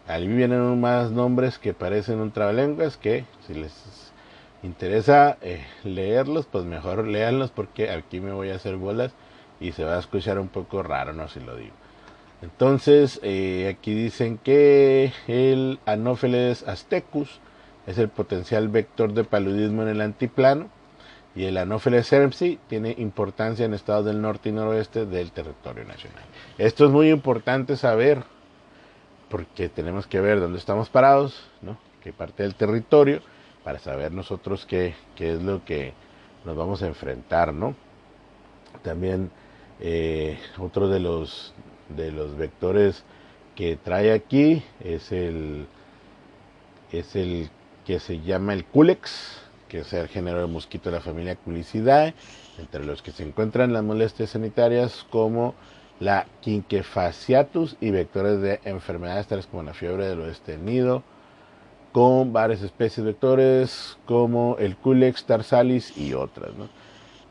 ahí 0.07 0.27
vienen 0.27 0.79
más 0.79 1.09
nombres 1.09 1.57
que 1.57 1.73
parecen 1.73 2.19
un 2.19 2.31
trabalenguas, 2.31 2.97
que 2.97 3.25
si 3.47 3.55
les 3.55 4.08
interesa 4.63 5.37
eh, 5.41 5.65
leerlos, 5.83 6.45
pues 6.45 6.65
mejor 6.65 7.07
léanlos 7.07 7.51
porque 7.51 7.89
aquí 7.89 8.19
me 8.19 8.31
voy 8.31 8.49
a 8.49 8.55
hacer 8.55 8.75
bolas 8.75 9.13
y 9.59 9.71
se 9.71 9.83
va 9.83 9.95
a 9.95 9.99
escuchar 9.99 10.39
un 10.39 10.47
poco 10.47 10.83
raro, 10.83 11.13
no 11.13 11.27
si 11.27 11.39
lo 11.39 11.55
digo. 11.55 11.73
Entonces, 12.41 13.19
eh, 13.21 13.73
aquí 13.73 13.93
dicen 13.93 14.37
que 14.37 15.11
el 15.27 15.79
Anopheles 15.85 16.67
aztecus 16.67 17.39
es 17.85 17.97
el 17.97 18.09
potencial 18.09 18.69
vector 18.69 19.13
de 19.13 19.23
paludismo 19.23 19.81
en 19.81 19.89
el 19.89 20.01
antiplano 20.01 20.69
y 21.35 21.45
el 21.45 21.57
Anopheles 21.57 22.07
cermsi 22.07 22.59
tiene 22.67 22.95
importancia 22.97 23.65
en 23.65 23.73
estados 23.73 24.05
del 24.05 24.21
norte 24.21 24.49
y 24.49 24.51
noroeste 24.51 25.05
del 25.05 25.31
territorio 25.31 25.83
nacional. 25.85 26.23
Esto 26.57 26.85
es 26.85 26.91
muy 26.91 27.09
importante 27.09 27.75
saber 27.75 28.23
porque 29.29 29.69
tenemos 29.69 30.07
que 30.07 30.21
ver 30.21 30.39
dónde 30.39 30.57
estamos 30.57 30.89
parados, 30.89 31.43
¿no? 31.61 31.77
qué 32.01 32.13
parte 32.13 32.43
del 32.43 32.55
territorio 32.55 33.21
para 33.69 33.77
saber 33.77 34.11
nosotros 34.11 34.65
qué, 34.65 34.95
es 35.19 35.43
lo 35.43 35.63
que 35.63 35.93
nos 36.43 36.57
vamos 36.57 36.81
a 36.81 36.87
enfrentar, 36.87 37.53
¿no? 37.53 37.75
También 38.81 39.29
eh, 39.79 40.39
otro 40.57 40.87
de 40.87 40.99
los, 40.99 41.53
de 41.95 42.11
los 42.11 42.35
vectores 42.35 43.03
que 43.55 43.75
trae 43.75 44.11
aquí 44.11 44.63
es 44.79 45.11
el, 45.11 45.67
es 46.91 47.15
el 47.15 47.51
que 47.85 47.99
se 47.99 48.21
llama 48.21 48.53
el 48.53 48.65
Culex, 48.65 49.39
que 49.67 49.81
es 49.81 49.93
el 49.93 50.07
género 50.07 50.41
de 50.41 50.47
mosquito 50.47 50.89
de 50.89 50.95
la 50.95 51.03
familia 51.03 51.35
Culicidae, 51.35 52.15
entre 52.57 52.83
los 52.83 53.03
que 53.03 53.11
se 53.11 53.21
encuentran 53.21 53.71
las 53.71 53.83
molestias 53.83 54.31
sanitarias 54.31 55.05
como 55.11 55.53
la 55.99 56.25
Quinquefasciatus 56.41 57.77
y 57.79 57.91
vectores 57.91 58.41
de 58.41 58.61
enfermedades 58.63 59.27
tales 59.27 59.45
como 59.45 59.61
la 59.61 59.75
fiebre 59.75 60.07
del 60.07 60.21
oeste 60.21 60.57
nido, 60.57 61.03
con 61.91 62.33
varias 62.33 62.61
especies 62.61 63.05
vectores 63.05 63.97
como 64.05 64.57
el 64.59 64.75
Culex 64.75 65.23
tarsalis 65.25 65.97
y 65.97 66.13
otras. 66.13 66.51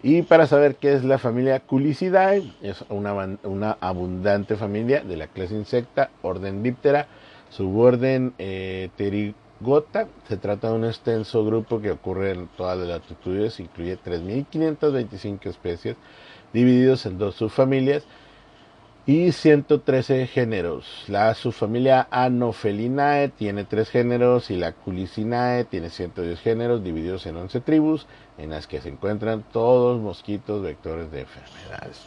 Y 0.02 0.22
para 0.22 0.46
saber 0.46 0.76
qué 0.76 0.92
es 0.92 1.04
la 1.04 1.18
familia 1.18 1.60
Culicidae, 1.60 2.52
es 2.62 2.84
una, 2.88 3.38
una 3.42 3.76
abundante 3.80 4.56
familia 4.56 5.02
de 5.02 5.16
la 5.16 5.26
clase 5.26 5.54
insecta, 5.54 6.10
orden 6.22 6.62
Diptera, 6.62 7.06
suborden 7.50 8.32
eh, 8.38 8.90
Terigota. 8.96 10.06
Se 10.28 10.36
trata 10.36 10.70
de 10.70 10.74
un 10.76 10.84
extenso 10.84 11.44
grupo 11.44 11.80
que 11.80 11.90
ocurre 11.90 12.32
en 12.32 12.48
todas 12.56 12.78
las 12.78 12.88
latitudes, 12.88 13.58
incluye 13.58 13.98
3.525 13.98 15.46
especies 15.46 15.96
divididos 16.52 17.04
en 17.06 17.18
dos 17.18 17.34
subfamilias 17.34 18.04
y 19.08 19.32
113 19.32 20.26
géneros. 20.26 21.06
La 21.08 21.32
subfamilia 21.32 22.08
Anophelinae 22.10 23.30
tiene 23.30 23.64
3 23.64 23.88
géneros 23.88 24.50
y 24.50 24.56
la 24.56 24.72
Culicinae 24.72 25.64
tiene 25.64 25.88
110 25.88 26.38
géneros 26.38 26.84
divididos 26.84 27.24
en 27.24 27.38
11 27.38 27.62
tribus 27.62 28.06
en 28.36 28.50
las 28.50 28.66
que 28.66 28.82
se 28.82 28.90
encuentran 28.90 29.44
todos 29.50 29.98
mosquitos 29.98 30.60
vectores 30.62 31.10
de 31.10 31.22
enfermedades. 31.22 32.02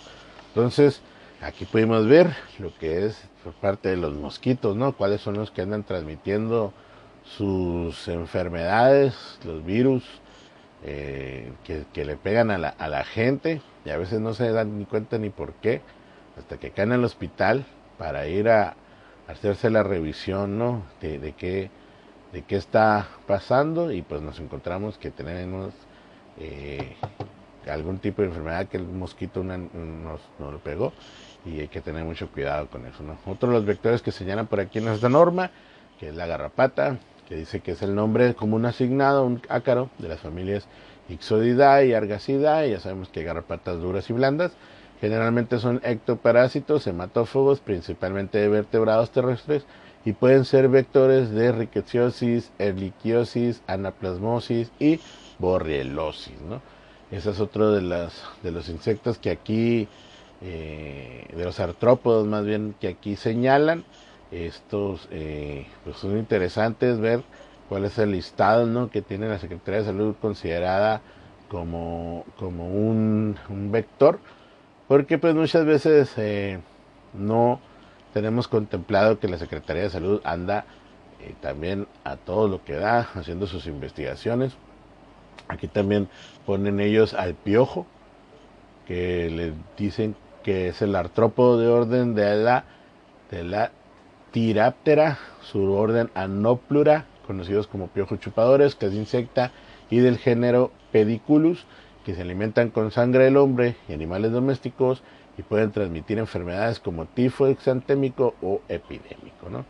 Entonces, 0.49 1.01
aquí 1.41 1.65
podemos 1.65 2.05
ver 2.05 2.35
lo 2.59 2.71
que 2.75 3.07
es 3.07 3.19
por 3.43 3.53
parte 3.53 3.89
de 3.89 3.97
los 3.97 4.13
mosquitos, 4.13 4.75
¿no? 4.75 4.95
Cuáles 4.95 5.21
son 5.21 5.33
los 5.33 5.49
que 5.49 5.63
andan 5.63 5.83
transmitiendo 5.83 6.71
sus 7.23 8.07
enfermedades, 8.09 9.39
los 9.43 9.65
virus 9.65 10.03
eh, 10.83 11.51
que, 11.63 12.05
le 12.05 12.15
pegan 12.15 12.51
a 12.51 12.59
la, 12.59 12.69
a 12.69 12.87
la 12.89 13.03
gente 13.03 13.59
y 13.85 13.89
a 13.89 13.97
veces 13.97 14.19
no 14.19 14.35
se 14.35 14.51
dan 14.51 14.77
ni 14.77 14.85
cuenta 14.85 15.17
ni 15.17 15.31
por 15.31 15.53
qué 15.53 15.81
hasta 16.37 16.57
que 16.57 16.71
caen 16.71 16.91
al 16.91 17.03
hospital 17.03 17.65
para 17.97 18.27
ir 18.27 18.49
a 18.49 18.75
hacerse 19.27 19.69
la 19.69 19.83
revisión, 19.83 20.57
¿no? 20.57 20.83
De, 21.01 21.33
qué, 21.37 21.69
está 22.49 23.07
pasando 23.27 23.91
y 23.91 24.01
pues 24.01 24.21
nos 24.21 24.39
encontramos 24.39 24.97
que 24.97 25.11
tenemos 25.11 25.73
eh, 26.37 26.95
algún 27.69 27.99
tipo 27.99 28.21
de 28.21 28.29
enfermedad 28.29 28.67
que 28.67 28.77
el 28.77 28.87
mosquito 28.87 29.43
nos, 29.43 29.59
nos, 30.39 30.61
pegó 30.63 30.93
y 31.45 31.59
hay 31.59 31.67
que 31.67 31.81
tener 31.81 32.03
mucho 32.03 32.29
cuidado 32.29 32.67
con 32.67 32.85
eso, 32.85 33.03
¿no? 33.03 33.17
Otro 33.25 33.49
de 33.49 33.55
los 33.55 33.65
vectores 33.65 34.01
que 34.01 34.11
señalan 34.11 34.47
por 34.47 34.59
aquí 34.59 34.79
en 34.79 34.87
esta 34.87 35.09
norma, 35.09 35.51
que 35.99 36.09
es 36.09 36.15
la 36.15 36.25
garrapata, 36.25 36.97
que 37.27 37.35
dice 37.35 37.61
que 37.61 37.71
es 37.71 37.81
el 37.81 37.95
nombre 37.95 38.33
común 38.35 38.65
asignado 38.65 39.21
a 39.21 39.23
un 39.23 39.41
ácaro 39.49 39.89
de 39.97 40.09
las 40.09 40.19
familias 40.19 40.67
Ixodidae 41.09 41.87
y 41.87 41.93
Argacidae, 41.93 42.71
ya 42.71 42.79
sabemos 42.79 43.09
que 43.09 43.21
hay 43.21 43.25
garrapatas 43.25 43.79
duras 43.79 44.09
y 44.09 44.13
blandas, 44.13 44.51
Generalmente 45.01 45.57
son 45.57 45.81
ectoparásitos, 45.83 46.85
hematófagos, 46.85 47.59
principalmente 47.59 48.37
de 48.37 48.47
vertebrados 48.47 49.09
terrestres, 49.09 49.65
y 50.05 50.13
pueden 50.13 50.45
ser 50.45 50.69
vectores 50.69 51.31
de 51.31 51.51
riqueciosis, 51.51 52.51
erliquiosis, 52.59 53.63
anaplasmosis 53.65 54.71
y 54.79 54.99
borreliosis. 55.39 56.39
¿no? 56.47 56.61
Ese 57.09 57.31
es 57.31 57.39
otro 57.39 57.71
de, 57.71 57.81
las, 57.81 58.23
de 58.43 58.51
los 58.51 58.69
insectos 58.69 59.17
que 59.17 59.31
aquí, 59.31 59.87
eh, 60.43 61.25
de 61.35 61.45
los 61.45 61.59
artrópodos 61.59 62.27
más 62.27 62.45
bien, 62.45 62.75
que 62.79 62.87
aquí 62.87 63.15
señalan. 63.15 63.83
Estos 64.31 65.07
eh, 65.09 65.65
pues 65.83 65.97
son 65.97 66.17
interesantes 66.19 66.99
ver 66.99 67.23
cuál 67.69 67.85
es 67.85 67.97
el 67.97 68.11
listado 68.11 68.89
que 68.91 69.01
tiene 69.01 69.27
la 69.27 69.39
Secretaría 69.39 69.79
de 69.79 69.87
Salud 69.87 70.15
considerada 70.21 71.01
como, 71.49 72.23
como 72.37 72.67
un 72.67 73.35
vector 73.71 74.19
porque 74.91 75.17
pues 75.17 75.33
muchas 75.33 75.63
veces 75.63 76.11
eh, 76.17 76.59
no 77.13 77.61
tenemos 78.13 78.49
contemplado 78.49 79.19
que 79.19 79.29
la 79.29 79.37
Secretaría 79.37 79.83
de 79.83 79.89
Salud 79.89 80.19
anda 80.25 80.65
eh, 81.21 81.33
también 81.39 81.87
a 82.03 82.17
todo 82.17 82.49
lo 82.49 82.65
que 82.65 82.73
da 82.73 83.07
haciendo 83.15 83.47
sus 83.47 83.67
investigaciones. 83.67 84.51
Aquí 85.47 85.69
también 85.69 86.09
ponen 86.45 86.81
ellos 86.81 87.13
al 87.13 87.35
piojo, 87.35 87.85
que 88.85 89.29
le 89.29 89.53
dicen 89.77 90.17
que 90.43 90.67
es 90.67 90.81
el 90.81 90.93
artrópodo 90.97 91.57
de 91.57 91.69
orden 91.69 92.13
de 92.13 92.35
la, 92.35 92.65
de 93.29 93.45
la 93.45 93.71
Tiráptera, 94.31 95.19
su 95.41 95.71
orden 95.71 96.09
Anoplura, 96.15 97.05
conocidos 97.25 97.65
como 97.65 97.87
piojos 97.87 98.19
chupadores, 98.19 98.75
que 98.75 98.87
es 98.87 98.93
insecta, 98.93 99.53
y 99.89 99.99
del 99.99 100.17
género 100.17 100.69
Pediculus, 100.91 101.65
que 102.05 102.15
se 102.15 102.21
alimentan 102.21 102.69
con 102.69 102.91
sangre 102.91 103.25
del 103.25 103.37
hombre 103.37 103.75
y 103.87 103.93
animales 103.93 104.31
domésticos 104.31 105.03
y 105.37 105.43
pueden 105.43 105.71
transmitir 105.71 106.19
enfermedades 106.19 106.79
como 106.79 107.05
tifo 107.05 107.47
exantémico 107.47 108.35
o 108.41 108.61
epidémico. 108.67 109.49
¿no? 109.49 109.65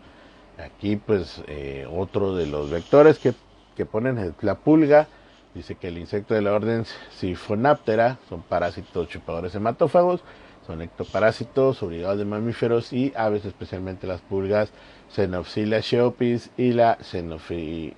Aquí 0.58 0.96
pues 0.96 1.44
eh, 1.48 1.88
otro 1.92 2.36
de 2.36 2.48
los 2.48 2.70
vectores 2.70 3.20
que, 3.20 3.34
que 3.76 3.86
ponen 3.86 4.18
es 4.18 4.34
la 4.42 4.56
pulga. 4.56 5.08
Dice 5.54 5.76
que 5.76 5.90
el 5.90 5.98
insecto 5.98 6.34
de 6.34 6.42
la 6.42 6.54
orden 6.54 6.86
Siphonaptera 7.10 8.20
son 8.30 8.42
parásitos 8.42 9.10
chupadores 9.10 9.54
hematófagos, 9.54 10.22
son 10.66 10.82
ectoparásitos 10.82 11.84
obligados 11.84 12.20
de 12.20 12.26
mamíferos 12.26 12.94
y 12.94 13.12
aves, 13.18 13.44
especialmente 13.44 14.08
las 14.08 14.22
pulgas 14.22 14.72
Xenopsila 15.14 15.82
sheopis 15.82 16.52
y 16.56 16.72
la 16.72 16.98
Xenophila 17.02 17.96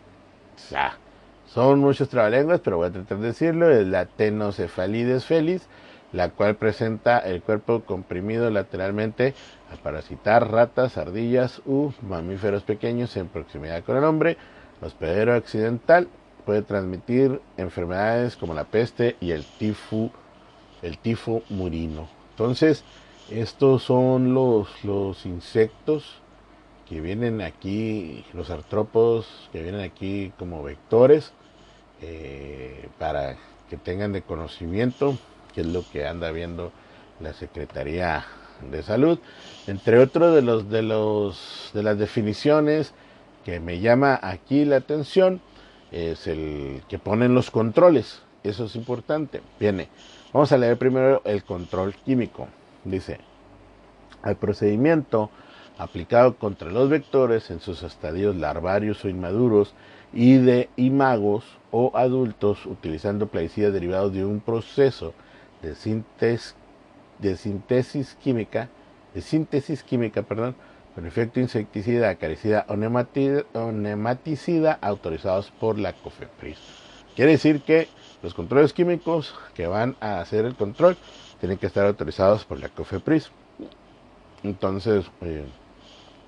son 1.53 1.81
muchos 1.81 2.09
trabalenguas, 2.09 2.61
pero 2.61 2.77
voy 2.77 2.87
a 2.87 2.91
tratar 2.91 3.19
de 3.19 3.27
decirlo. 3.27 3.69
Es 3.69 3.85
la 3.85 4.07
tenocefalides 4.07 5.25
felis, 5.25 5.67
la 6.11 6.29
cual 6.29 6.55
presenta 6.55 7.19
el 7.19 7.43
cuerpo 7.43 7.81
comprimido 7.81 8.49
lateralmente 8.49 9.35
al 9.71 9.77
parasitar 9.77 10.49
ratas, 10.49 10.97
ardillas 10.97 11.61
u 11.65 11.91
mamíferos 12.01 12.63
pequeños 12.63 13.15
en 13.17 13.27
proximidad 13.27 13.83
con 13.83 13.97
el 13.97 14.03
hombre. 14.03 14.37
Hospedero 14.81 15.35
accidental 15.35 16.07
puede 16.43 16.63
transmitir 16.63 17.39
enfermedades 17.57 18.35
como 18.35 18.55
la 18.55 18.63
peste 18.63 19.15
y 19.21 19.29
el 19.29 19.45
tifo, 19.45 20.09
el 20.81 20.97
tifo 20.97 21.43
murino. 21.49 22.09
Entonces, 22.31 22.83
estos 23.29 23.83
son 23.83 24.33
los, 24.33 24.83
los 24.83 25.25
insectos 25.27 26.19
que 26.89 26.99
vienen 26.99 27.41
aquí, 27.41 28.25
los 28.33 28.49
artrópodos 28.49 29.49
que 29.51 29.61
vienen 29.61 29.81
aquí 29.81 30.33
como 30.37 30.63
vectores 30.63 31.31
eh, 32.05 32.89
para 32.99 33.37
que 33.69 33.77
tengan 33.77 34.11
de 34.11 34.21
conocimiento 34.21 35.17
qué 35.55 35.61
es 35.61 35.67
lo 35.67 35.89
que 35.89 36.05
anda 36.05 36.31
viendo 36.31 36.73
la 37.21 37.31
Secretaría 37.31 38.25
de 38.69 38.83
Salud. 38.83 39.19
Entre 39.67 39.99
otros 39.99 40.35
de 40.35 40.41
los 40.41 40.69
de 40.69 40.81
los 40.81 41.71
de 41.73 41.81
las 41.81 41.97
definiciones 41.97 42.93
que 43.45 43.61
me 43.61 43.79
llama 43.79 44.19
aquí 44.21 44.65
la 44.65 44.77
atención 44.77 45.39
es 45.91 46.27
el 46.27 46.83
que 46.89 46.99
ponen 46.99 47.35
los 47.35 47.51
controles. 47.51 48.21
Eso 48.43 48.65
es 48.65 48.75
importante. 48.75 49.41
Viene. 49.57 49.87
Vamos 50.33 50.51
a 50.51 50.57
leer 50.57 50.77
primero 50.77 51.21
el 51.23 51.45
control 51.45 51.95
químico. 51.95 52.49
Dice, 52.83 53.19
al 54.23 54.35
procedimiento 54.35 55.29
aplicado 55.77 56.36
contra 56.36 56.69
los 56.69 56.89
vectores 56.89 57.49
en 57.49 57.59
sus 57.59 57.83
estadios 57.83 58.36
larvarios 58.36 59.03
o 59.03 59.09
inmaduros 59.09 59.73
y 60.13 60.38
de 60.38 60.69
imagos 60.75 61.43
o 61.71 61.91
adultos 61.95 62.65
utilizando 62.65 63.27
plaguicidas 63.27 63.73
derivados 63.73 64.13
de 64.13 64.25
un 64.25 64.39
proceso 64.39 65.13
de 65.62 65.75
síntesis, 65.75 66.55
de 67.19 67.36
síntesis 67.36 68.15
química, 68.21 68.69
de 69.13 69.21
síntesis 69.21 69.81
química, 69.83 70.21
perdón, 70.21 70.55
con 70.93 71.07
efecto 71.07 71.39
insecticida, 71.39 72.09
acaricida 72.09 72.65
o, 72.67 72.75
nematicida 73.71 74.77
autorizados 74.81 75.51
por 75.59 75.79
la 75.79 75.93
COFEPRIS. 75.93 76.59
Quiere 77.15 77.31
decir 77.31 77.62
que 77.62 77.88
los 78.21 78.33
controles 78.33 78.73
químicos 78.73 79.33
que 79.55 79.67
van 79.67 79.95
a 79.99 80.19
hacer 80.19 80.45
el 80.45 80.55
control 80.55 80.97
tienen 81.39 81.57
que 81.57 81.65
estar 81.67 81.86
autorizados 81.86 82.45
por 82.45 82.59
la 82.59 82.69
COFEPRIS. 82.69 83.31
Entonces, 84.43 85.05
eh, 85.21 85.45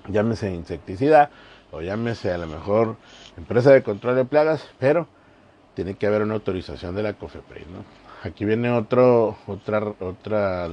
llámese 0.08 0.54
insecticida 0.54 1.30
o 1.70 1.80
llámese 1.80 2.32
a 2.32 2.38
lo 2.38 2.46
mejor 2.46 2.96
empresa 3.36 3.72
de 3.72 3.82
control 3.82 4.16
de 4.16 4.24
plagas, 4.24 4.68
pero 4.78 5.06
tiene 5.74 5.94
que 5.94 6.06
haber 6.06 6.22
una 6.22 6.34
autorización 6.34 6.94
de 6.94 7.02
la 7.02 7.14
COFEPRIS. 7.14 7.66
¿no? 7.68 7.84
Aquí 8.22 8.44
viene 8.44 8.70
otro, 8.70 9.36
otra, 9.46 9.94
otra, 10.00 10.68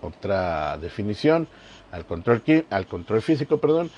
otra 0.00 0.78
definición 0.78 1.48
al 1.90 2.06
control, 2.06 2.42
al 2.70 2.86
control 2.86 3.22
físico, 3.22 3.58
perdón, 3.58 3.90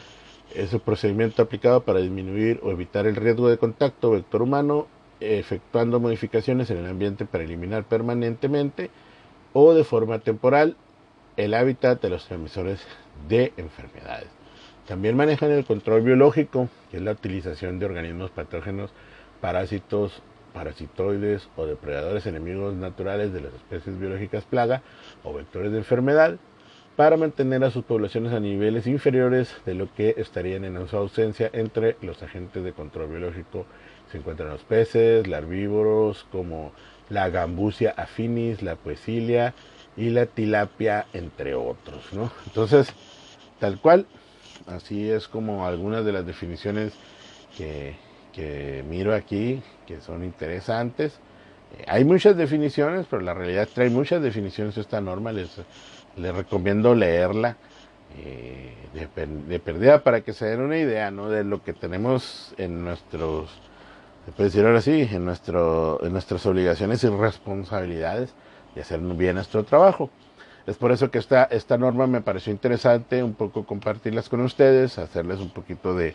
es 0.55 0.73
el 0.73 0.81
procedimiento 0.81 1.43
aplicado 1.43 1.83
para 1.85 2.01
disminuir 2.01 2.61
o 2.63 2.71
evitar 2.71 3.07
el 3.07 3.17
riesgo 3.17 3.49
de 3.49 3.59
contacto 3.59 4.11
vector 4.11 4.43
humano, 4.43 4.87
efectuando 5.21 6.01
modificaciones 6.01 6.71
en 6.71 6.79
el 6.79 6.87
ambiente 6.87 7.25
para 7.25 7.45
eliminar 7.45 7.85
permanentemente 7.85 8.91
o 9.53 9.75
de 9.75 9.85
forma 9.85 10.19
temporal 10.19 10.77
el 11.37 11.55
hábitat 11.55 12.01
de 12.03 12.11
los 12.11 12.27
transmisores 12.27 12.81
de 13.29 13.53
enfermedades. 13.57 14.29
También 14.87 15.17
manejan 15.17 15.51
el 15.51 15.65
control 15.65 16.03
biológico, 16.03 16.69
que 16.91 16.99
es 16.99 17.03
la 17.03 17.13
utilización 17.13 17.79
de 17.79 17.87
organismos 17.87 18.31
patógenos, 18.31 18.91
parásitos, 19.41 20.23
parasitoides 20.53 21.49
o 21.57 21.67
depredadores 21.67 22.27
enemigos 22.27 22.75
naturales 22.75 23.33
de 23.33 23.41
las 23.41 23.55
especies 23.55 23.99
biológicas 23.99 24.45
plaga 24.45 24.83
o 25.23 25.35
vectores 25.35 25.73
de 25.73 25.79
enfermedad 25.79 26.37
para 26.97 27.17
mantener 27.17 27.65
a 27.65 27.71
sus 27.71 27.85
poblaciones 27.85 28.33
a 28.33 28.41
niveles 28.41 28.87
inferiores 28.87 29.57
de 29.67 29.75
lo 29.75 29.93
que 29.93 30.15
estarían 30.17 30.65
en 30.65 30.87
su 30.87 30.97
ausencia 30.97 31.51
entre 31.53 31.97
los 32.03 32.23
agentes 32.23 32.63
de 32.63 32.73
control 32.73 33.09
biológico. 33.09 33.67
Se 34.13 34.19
encuentran 34.19 34.51
los 34.51 34.63
peces, 34.63 35.27
larvívoros 35.27 36.25
como 36.31 36.73
la 37.09 37.31
gambusia 37.31 37.93
afinis, 37.97 38.63
la 38.63 38.77
poesilia 38.77 39.55
y 39.97 40.11
la 40.11 40.27
tilapia, 40.27 41.07
entre 41.13 41.55
otros. 41.55 42.13
¿no? 42.13 42.31
Entonces, 42.47 42.89
tal 43.59 43.81
cual, 43.81 44.07
Así 44.67 45.11
es 45.11 45.29
como 45.29 45.67
algunas 45.67 46.05
de 46.05 46.13
las 46.13 46.25
definiciones 46.25 46.93
que, 47.57 47.95
miro 48.89 49.15
aquí, 49.15 49.63
que 49.87 50.01
son 50.01 50.25
interesantes. 50.25 51.19
Eh, 51.79 51.85
hay 51.87 52.05
muchas 52.05 52.37
definiciones, 52.37 53.07
pero 53.09 53.23
la 53.23 53.35
realidad 53.35 53.69
trae 53.73 53.91
muchas 53.91 54.23
definiciones 54.23 54.77
esta 54.79 55.01
norma. 55.01 55.33
Les 55.33 55.51
les 56.17 56.35
recomiendo 56.35 56.95
leerla 56.95 57.57
eh, 58.17 58.73
de, 58.95 59.59
perdida 59.59 60.03
para 60.03 60.21
que 60.21 60.33
se 60.33 60.47
den 60.47 60.61
una 60.61 60.79
idea 60.79 61.11
¿no? 61.11 61.29
de 61.29 61.43
lo 61.43 61.63
que 61.63 61.73
tenemos 61.73 62.55
en 62.57 62.85
nuestros, 62.85 63.51
decir 64.39 64.65
ahora 64.65 64.81
sí, 64.81 65.09
en, 65.11 65.25
nuestro, 65.25 65.99
en 66.05 66.13
nuestras 66.13 66.47
obligaciones 66.47 67.03
y 67.03 67.09
responsabilidades 67.09 68.33
de 68.75 68.83
hacer 68.83 69.01
bien 69.01 69.37
nuestro 69.37 69.65
trabajo. 69.65 70.11
Es 70.67 70.77
por 70.77 70.93
eso 70.93 71.11
que 71.11 71.19
esta, 71.19 71.45
esta 71.45 71.77
norma 71.77 72.07
me 72.07 72.23
pareció 72.23 72.53
interesante, 72.53 73.23
un 73.23 73.35
poco 73.35 73.65
compartirlas 73.65 74.29
con 74.29 74.41
ustedes, 74.41 74.99
hacerles 74.99 75.41
un 75.41 75.51
poquito 75.51 75.95
de, 75.95 76.15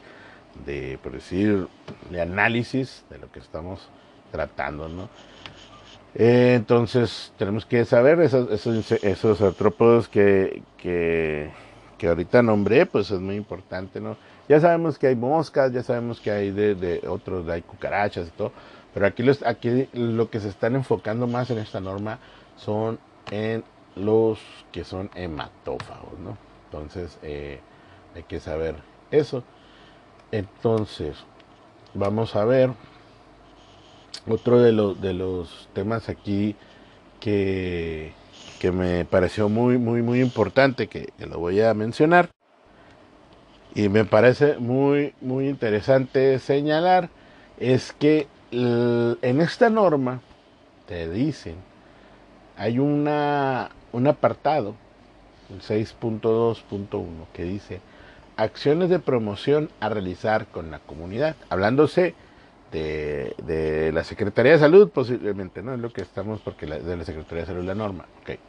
de 0.65 0.97
por 1.03 1.11
decir, 1.11 1.67
de 2.09 2.21
análisis 2.21 3.03
de 3.09 3.19
lo 3.19 3.31
que 3.31 3.39
estamos 3.39 3.89
tratando, 4.31 4.89
¿no? 4.89 5.09
Eh, 6.15 6.53
entonces 6.55 7.31
tenemos 7.37 7.65
que 7.65 7.85
saber 7.85 8.19
esos, 8.21 8.51
esos, 8.51 8.91
esos 9.03 9.41
artrópodos 9.41 10.07
que, 10.07 10.63
que, 10.77 11.51
que, 11.99 12.07
ahorita 12.07 12.41
nombré, 12.41 12.87
pues 12.87 13.11
es 13.11 13.19
muy 13.19 13.35
importante, 13.35 14.01
¿no? 14.01 14.17
Ya 14.47 14.59
sabemos 14.59 14.97
que 14.97 15.05
hay 15.05 15.15
moscas, 15.15 15.71
ya 15.71 15.83
sabemos 15.83 16.19
que 16.19 16.31
hay 16.31 16.49
de, 16.49 16.73
de 16.73 17.07
otros, 17.07 17.47
hay 17.47 17.61
cucarachas 17.61 18.27
y 18.27 18.31
todo, 18.31 18.51
pero 18.91 19.05
aquí, 19.05 19.21
los, 19.21 19.43
aquí 19.45 19.87
lo 19.93 20.31
que 20.31 20.39
se 20.39 20.49
están 20.49 20.75
enfocando 20.75 21.27
más 21.27 21.51
en 21.51 21.59
esta 21.59 21.79
norma 21.79 22.17
son 22.59 22.99
en 23.31 23.63
los 23.95 24.39
que 24.71 24.83
son 24.83 25.09
hematófagos, 25.15 26.19
¿no? 26.19 26.37
Entonces 26.65 27.17
eh, 27.23 27.59
hay 28.15 28.23
que 28.23 28.39
saber 28.39 28.75
eso. 29.11 29.43
Entonces, 30.31 31.17
vamos 31.93 32.35
a 32.35 32.45
ver 32.45 32.71
otro 34.27 34.59
de, 34.59 34.71
los 34.71 35.01
de 35.01 35.13
los 35.13 35.69
temas 35.73 36.09
aquí 36.09 36.55
que, 37.19 38.11
que, 38.59 38.71
me 38.71 39.05
pareció 39.05 39.49
muy, 39.49 39.77
muy, 39.77 40.01
muy 40.01 40.21
importante, 40.21 40.87
que, 40.87 41.11
lo 41.17 41.39
voy 41.39 41.61
a 41.61 41.73
mencionar, 41.73 42.29
y 43.73 43.89
me 43.89 44.05
parece 44.05 44.57
muy, 44.57 45.13
muy 45.21 45.49
interesante 45.49 46.37
señalar, 46.39 47.09
es 47.57 47.91
que 47.93 48.27
en 48.51 49.41
esta 49.41 49.69
norma 49.69 50.21
te 50.87 51.09
dicen, 51.09 51.55
hay 52.59 52.77
una, 52.77 53.69
un 53.93 54.05
apartado, 54.07 54.75
el 55.49 55.61
6.2.1, 55.61 57.07
que 57.33 57.43
dice, 57.43 57.79
acciones 58.35 58.89
de 58.89 58.99
promoción 58.99 59.69
a 59.79 59.87
realizar 59.87 60.45
con 60.47 60.69
la 60.69 60.79
comunidad, 60.79 61.37
hablándose 61.49 62.15
de, 62.73 63.91
la 63.93 64.03
Secretaría 64.03 64.51
de 64.51 64.59
Salud, 64.59 64.89
posiblemente, 64.89 65.63
¿no? 65.63 65.73
Es 65.73 65.79
lo 65.79 65.93
que 65.93 66.01
estamos, 66.01 66.41
porque 66.41 66.65
de 66.65 66.97
la 66.97 67.05
Secretaría 67.05 67.43
de 67.43 67.47
Salud 67.47 67.63
la 67.63 67.75
norma. 67.75 68.05
Okay. 68.23 68.39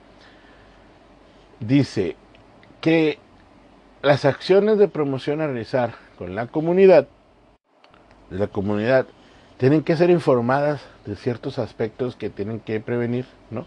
Dice 1.61 2.17
que 2.81 3.21
las 4.03 4.25
acciones 4.25 4.79
de 4.79 4.89
promoción 4.89 5.41
a 5.41 5.47
realizar 5.47 5.95
con 6.19 6.35
la 6.35 6.49
comunidad, 6.49 7.07
la 8.29 8.49
comunidad, 8.49 9.07
tienen 9.57 9.85
que 9.85 9.97
ser 9.97 10.11
informadas 10.11 10.83
de 11.07 11.15
ciertos 11.15 11.61
aspectos 11.61 12.17
que 12.17 12.29
tienen 12.29 12.59
que 12.59 12.81
prevenir, 12.81 13.27
¿no? 13.53 13.67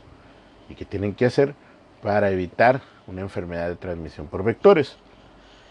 Y 0.69 0.76
que 0.76 0.86
tienen 0.86 1.13
que 1.13 1.26
hacer 1.26 1.56
para 2.02 2.32
evitar 2.32 2.82
una 3.08 3.21
enfermedad 3.21 3.69
de 3.69 3.76
transmisión 3.76 4.28
por 4.28 4.43
vectores. 4.43 4.97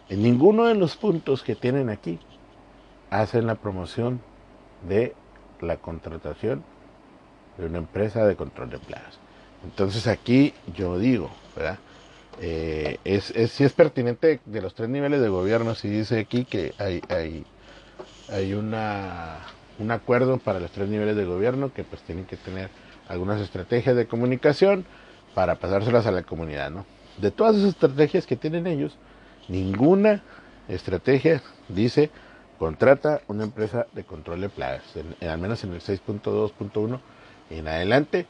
En 0.09 0.23
ninguno 0.23 0.65
de 0.67 0.75
los 0.75 0.97
puntos 0.97 1.43
que 1.43 1.55
tienen 1.55 1.89
aquí 1.89 2.19
hacen 3.11 3.47
la 3.47 3.55
promoción 3.55 4.21
de 4.89 5.15
la 5.61 5.77
contratación 5.77 6.65
de 7.59 7.67
una 7.67 7.79
empresa 7.79 8.27
de 8.27 8.37
control 8.37 8.71
de 8.71 8.79
plagas. 8.79 9.19
Entonces 9.65 10.07
aquí 10.07 10.55
yo 10.75 10.99
digo, 10.99 11.31
¿verdad? 11.55 11.79
Eh, 12.41 12.99
es, 13.05 13.31
es 13.31 13.73
pertinente 13.73 14.41
de 14.45 14.63
los 14.63 14.75
tres 14.75 14.89
niveles 14.89 15.21
de 15.21 15.29
gobierno, 15.29 15.75
si 15.75 15.89
dice 15.89 16.19
aquí 16.19 16.45
que 16.45 16.75
hay, 16.79 17.03
hay, 17.09 17.45
hay 18.31 18.55
una, 18.55 19.39
un 19.79 19.91
acuerdo 19.91 20.39
para 20.39 20.59
los 20.59 20.71
tres 20.71 20.89
niveles 20.89 21.15
de 21.15 21.25
gobierno 21.25 21.73
que 21.73 21.85
pues 21.85 22.03
tienen 22.03 22.25
que 22.25 22.37
tener 22.37 22.71
algunas 23.09 23.41
estrategias 23.41 23.97
de 23.97 24.07
comunicación 24.07 24.85
para 25.35 25.57
pasárselas 25.57 26.07
a 26.07 26.12
la 26.12 26.23
comunidad, 26.23 26.71
¿no? 26.71 26.87
De 27.19 27.31
todas 27.31 27.57
esas 27.57 27.71
estrategias 27.71 28.27
que 28.27 28.37
tienen 28.37 28.67
ellos, 28.67 28.97
ninguna 29.49 30.23
estrategia 30.69 31.43
dice 31.69 32.11
contrata 32.59 33.23
una 33.27 33.45
empresa 33.45 33.87
de 33.93 34.05
control 34.05 34.41
de 34.41 34.49
plagas, 34.49 34.85
al 35.21 35.38
menos 35.38 35.65
en 35.65 35.73
el 35.73 35.81
6.2.1 35.81 37.01
en 37.51 37.69
adelante, 37.69 38.27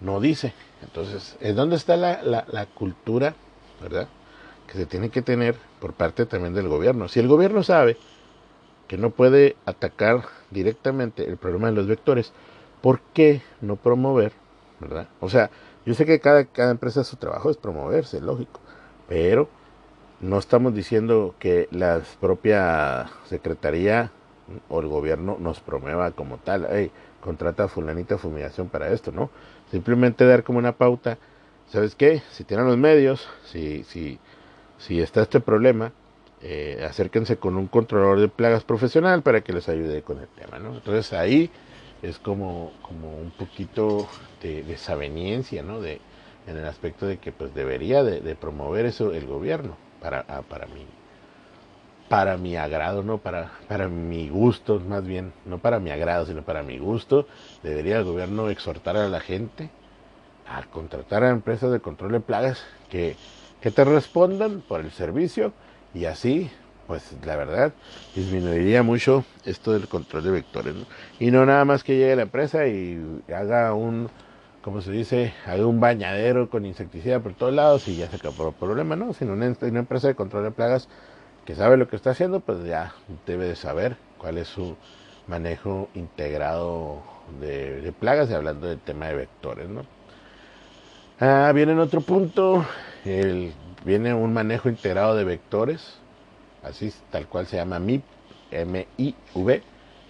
no 0.00 0.20
dice. 0.20 0.54
Entonces, 0.82 1.36
¿es 1.40 1.54
dónde 1.54 1.76
está 1.76 1.96
la, 1.96 2.22
la, 2.22 2.66
cultura, 2.66 3.34
verdad? 3.82 4.08
Que 4.66 4.78
se 4.78 4.86
tiene 4.86 5.10
que 5.10 5.22
tener 5.22 5.56
por 5.80 5.92
parte 5.92 6.26
también 6.26 6.54
del 6.54 6.68
gobierno. 6.68 7.08
Si 7.08 7.20
el 7.20 7.28
gobierno 7.28 7.62
sabe 7.62 7.96
que 8.88 8.96
no 8.96 9.10
puede 9.10 9.56
atacar 9.66 10.22
directamente 10.50 11.28
el 11.28 11.36
problema 11.36 11.68
de 11.68 11.74
los 11.74 11.86
vectores, 11.86 12.32
¿por 12.86 13.00
qué 13.00 13.42
no 13.60 13.74
promover, 13.74 14.30
verdad? 14.78 15.08
O 15.18 15.28
sea, 15.28 15.50
yo 15.84 15.94
sé 15.94 16.06
que 16.06 16.20
cada, 16.20 16.44
cada 16.44 16.70
empresa 16.70 17.02
su 17.02 17.16
trabajo 17.16 17.50
es 17.50 17.56
promoverse, 17.56 18.20
lógico, 18.20 18.60
pero 19.08 19.48
no 20.20 20.38
estamos 20.38 20.72
diciendo 20.72 21.34
que 21.40 21.66
la 21.72 22.00
propia 22.20 23.10
secretaría 23.24 24.12
o 24.68 24.78
el 24.78 24.86
gobierno 24.86 25.36
nos 25.40 25.58
promueva 25.58 26.12
como 26.12 26.38
tal, 26.38 26.68
hey, 26.70 26.92
contrata 27.20 27.66
fulanita 27.66 28.18
fumigación 28.18 28.68
para 28.68 28.92
esto, 28.92 29.10
¿no? 29.10 29.30
Simplemente 29.72 30.24
dar 30.24 30.44
como 30.44 30.60
una 30.60 30.76
pauta, 30.76 31.18
¿sabes 31.66 31.96
qué? 31.96 32.22
Si 32.30 32.44
tienen 32.44 32.66
los 32.66 32.76
medios, 32.76 33.28
si, 33.46 33.82
si, 33.82 34.20
si 34.78 35.00
está 35.00 35.22
este 35.22 35.40
problema, 35.40 35.90
eh, 36.40 36.86
acérquense 36.88 37.36
con 37.36 37.56
un 37.56 37.66
controlador 37.66 38.20
de 38.20 38.28
plagas 38.28 38.62
profesional 38.62 39.22
para 39.22 39.40
que 39.40 39.52
les 39.52 39.68
ayude 39.68 40.02
con 40.02 40.20
el 40.20 40.28
tema, 40.28 40.60
¿no? 40.60 40.74
Entonces 40.76 41.12
ahí 41.12 41.50
es 42.02 42.18
como, 42.18 42.72
como 42.82 43.16
un 43.16 43.30
poquito 43.30 44.06
de 44.42 44.62
desaveniencia, 44.62 45.62
¿no? 45.62 45.80
De, 45.80 46.00
en 46.46 46.56
el 46.56 46.66
aspecto 46.66 47.06
de 47.06 47.18
que 47.18 47.32
pues 47.32 47.54
debería 47.54 48.04
de 48.04 48.34
promover 48.36 48.86
eso 48.86 49.12
el 49.12 49.26
gobierno 49.26 49.76
para, 50.00 50.24
ah, 50.28 50.42
para 50.42 50.66
mí 50.66 50.86
para 52.08 52.36
mi 52.36 52.56
agrado, 52.56 53.02
no 53.02 53.18
para, 53.18 53.50
para 53.68 53.88
mi 53.88 54.28
gusto, 54.28 54.80
más 54.80 55.04
bien, 55.04 55.32
no 55.44 55.58
para 55.58 55.80
mi 55.80 55.90
agrado, 55.90 56.26
sino 56.26 56.42
para 56.42 56.62
mi 56.62 56.78
gusto, 56.78 57.26
debería 57.62 57.98
el 57.98 58.04
gobierno 58.04 58.48
exhortar 58.48 58.96
a 58.96 59.08
la 59.08 59.20
gente 59.20 59.70
a 60.46 60.62
contratar 60.64 61.24
a 61.24 61.30
empresas 61.30 61.72
de 61.72 61.80
control 61.80 62.12
de 62.12 62.20
plagas 62.20 62.64
que, 62.88 63.16
que 63.60 63.72
te 63.72 63.84
respondan 63.84 64.60
por 64.60 64.80
el 64.80 64.92
servicio 64.92 65.52
y 65.94 66.04
así, 66.04 66.50
pues 66.86 67.14
la 67.24 67.36
verdad, 67.36 67.72
disminuiría 68.14 68.82
mucho 68.82 69.24
esto 69.44 69.72
del 69.72 69.88
control 69.88 70.24
de 70.24 70.30
vectores. 70.30 70.74
Y 71.18 71.30
no 71.30 71.44
nada 71.46 71.64
más 71.64 71.84
que 71.84 71.96
llegue 71.96 72.16
la 72.16 72.22
empresa 72.22 72.66
y 72.66 73.22
haga 73.28 73.74
un, 73.74 74.08
como 74.62 74.80
se 74.80 74.92
dice, 74.92 75.34
hay 75.46 75.60
un 75.60 75.80
bañadero 75.80 76.50
con 76.50 76.66
insecticida 76.66 77.20
por 77.20 77.34
todos 77.34 77.54
lados 77.54 77.88
y 77.88 77.96
ya 77.96 78.08
se 78.08 78.16
acabó 78.16 78.48
el 78.48 78.54
problema, 78.54 78.96
¿no? 78.96 79.12
Sino 79.12 79.32
una, 79.32 79.54
una, 79.60 79.78
empresa 79.80 80.08
de 80.08 80.14
control 80.14 80.44
de 80.44 80.50
plagas 80.50 80.88
que 81.44 81.54
sabe 81.54 81.76
lo 81.76 81.88
que 81.88 81.96
está 81.96 82.10
haciendo, 82.10 82.40
pues 82.40 82.64
ya 82.64 82.94
debe 83.26 83.46
de 83.46 83.56
saber 83.56 83.96
cuál 84.18 84.38
es 84.38 84.48
su 84.48 84.76
manejo 85.26 85.88
integrado 85.94 87.02
de, 87.40 87.92
plagas, 87.98 88.30
y 88.30 88.34
hablando 88.34 88.66
del 88.66 88.78
tema 88.78 89.06
de 89.06 89.14
vectores, 89.14 89.68
¿no? 89.68 89.84
Ah, 91.20 91.50
viene 91.54 91.72
en 91.72 91.78
otro 91.78 92.00
punto, 92.00 92.64
el, 93.04 93.52
viene 93.84 94.14
un 94.14 94.32
manejo 94.32 94.68
integrado 94.68 95.16
de 95.16 95.24
vectores, 95.24 95.98
así 96.66 96.92
tal 97.10 97.26
cual 97.26 97.46
se 97.46 97.56
llama 97.56 97.78
MIP, 97.78 98.02
M-I-V, 98.50 99.62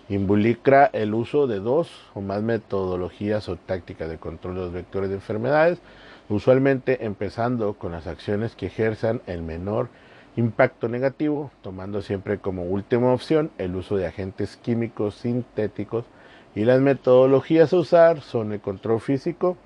Involucra 0.08 0.88
el 0.92 1.14
uso 1.14 1.48
de 1.48 1.58
dos 1.58 1.90
o 2.14 2.20
más 2.20 2.40
metodologías 2.40 3.48
o 3.48 3.56
tácticas 3.56 4.08
de 4.08 4.18
control 4.18 4.54
de 4.54 4.60
los 4.60 4.72
vectores 4.72 5.08
de 5.08 5.16
enfermedades, 5.16 5.80
usualmente 6.28 7.04
empezando 7.04 7.74
con 7.74 7.90
las 7.90 8.06
acciones 8.06 8.54
que 8.54 8.66
ejerzan 8.66 9.20
el 9.26 9.42
menor 9.42 9.88
impacto 10.36 10.88
negativo, 10.88 11.50
tomando 11.60 12.02
siempre 12.02 12.38
como 12.38 12.62
última 12.62 13.12
opción 13.12 13.50
el 13.58 13.74
uso 13.74 13.96
de 13.96 14.06
agentes 14.06 14.56
químicos 14.56 15.16
sintéticos. 15.16 16.04
Y 16.54 16.64
las 16.64 16.80
metodologías 16.80 17.72
a 17.72 17.78
usar 17.78 18.20
son 18.20 18.52
el 18.52 18.60
control 18.60 19.00
físico, 19.00 19.56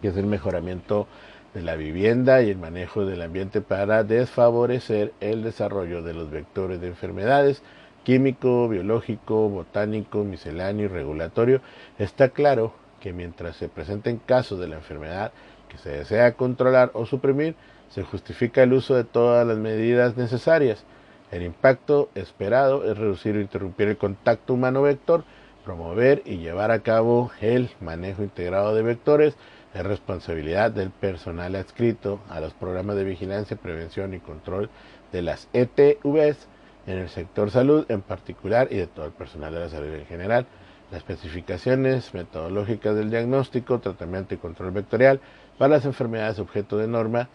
que 0.00 0.08
es 0.08 0.16
el 0.16 0.26
mejoramiento 0.26 1.06
de 1.54 1.62
la 1.62 1.76
vivienda 1.76 2.42
y 2.42 2.50
el 2.50 2.58
manejo 2.58 3.04
del 3.04 3.22
ambiente 3.22 3.60
para 3.60 4.04
desfavorecer 4.04 5.12
el 5.20 5.42
desarrollo 5.42 6.02
de 6.02 6.14
los 6.14 6.30
vectores 6.30 6.80
de 6.80 6.88
enfermedades, 6.88 7.62
químico, 8.04 8.68
biológico, 8.68 9.48
botánico, 9.48 10.24
misceláneo 10.24 10.86
y 10.86 10.88
regulatorio, 10.88 11.60
está 11.98 12.30
claro 12.30 12.72
que 13.00 13.12
mientras 13.12 13.56
se 13.56 13.68
presenten 13.68 14.18
casos 14.18 14.58
de 14.60 14.68
la 14.68 14.76
enfermedad 14.76 15.32
que 15.68 15.78
se 15.78 15.90
desea 15.90 16.34
controlar 16.34 16.90
o 16.94 17.06
suprimir, 17.06 17.54
se 17.90 18.02
justifica 18.02 18.62
el 18.62 18.72
uso 18.72 18.94
de 18.94 19.04
todas 19.04 19.46
las 19.46 19.58
medidas 19.58 20.16
necesarias. 20.16 20.84
El 21.30 21.42
impacto 21.42 22.10
esperado 22.14 22.84
es 22.84 22.96
reducir 22.96 23.36
o 23.36 23.40
interrumpir 23.40 23.88
el 23.88 23.96
contacto 23.96 24.54
humano-vector, 24.54 25.24
promover 25.64 26.22
y 26.24 26.38
llevar 26.38 26.70
a 26.70 26.80
cabo 26.80 27.30
el 27.40 27.70
manejo 27.80 28.22
integrado 28.22 28.74
de 28.74 28.82
vectores, 28.82 29.36
es 29.74 29.82
responsabilidad 29.84 30.70
del 30.70 30.90
personal 30.90 31.54
adscrito 31.54 32.20
a 32.28 32.40
los 32.40 32.52
programas 32.52 32.96
de 32.96 33.04
vigilancia, 33.04 33.56
prevención 33.56 34.12
y 34.14 34.20
control 34.20 34.68
de 35.12 35.22
las 35.22 35.48
ETVs 35.52 36.48
en 36.86 36.98
el 36.98 37.08
sector 37.08 37.50
salud 37.50 37.86
en 37.88 38.02
particular 38.02 38.68
y 38.70 38.76
de 38.76 38.86
todo 38.86 39.06
el 39.06 39.12
personal 39.12 39.52
de 39.54 39.60
la 39.60 39.68
salud 39.68 39.94
en 39.94 40.06
general. 40.06 40.46
Las 40.90 40.98
especificaciones 40.98 42.12
metodológicas 42.12 42.94
del 42.94 43.10
diagnóstico, 43.10 43.78
tratamiento 43.78 44.34
y 44.34 44.38
control 44.38 44.72
vectorial 44.72 45.20
para 45.56 45.76
las 45.76 45.84
enfermedades 45.86 46.38
objeto 46.38 46.76
de 46.76 46.88
norma 46.88 47.28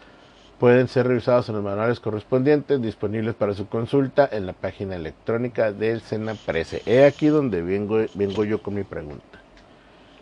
pueden 0.60 0.88
ser 0.88 1.08
revisados 1.08 1.50
en 1.50 1.56
los 1.56 1.64
manuales 1.64 2.00
correspondientes 2.00 2.82
disponibles 2.82 3.36
para 3.36 3.54
su 3.54 3.68
consulta 3.68 4.28
en 4.32 4.46
la 4.46 4.54
página 4.54 4.96
electrónica 4.96 5.72
del 5.72 6.02
SENAPRESE. 6.02 6.82
He 6.86 7.06
aquí 7.06 7.28
donde 7.28 7.62
vengo, 7.62 8.00
vengo 8.16 8.44
yo 8.44 8.62
con 8.62 8.76
mi 8.76 8.84
pregunta. 8.84 9.40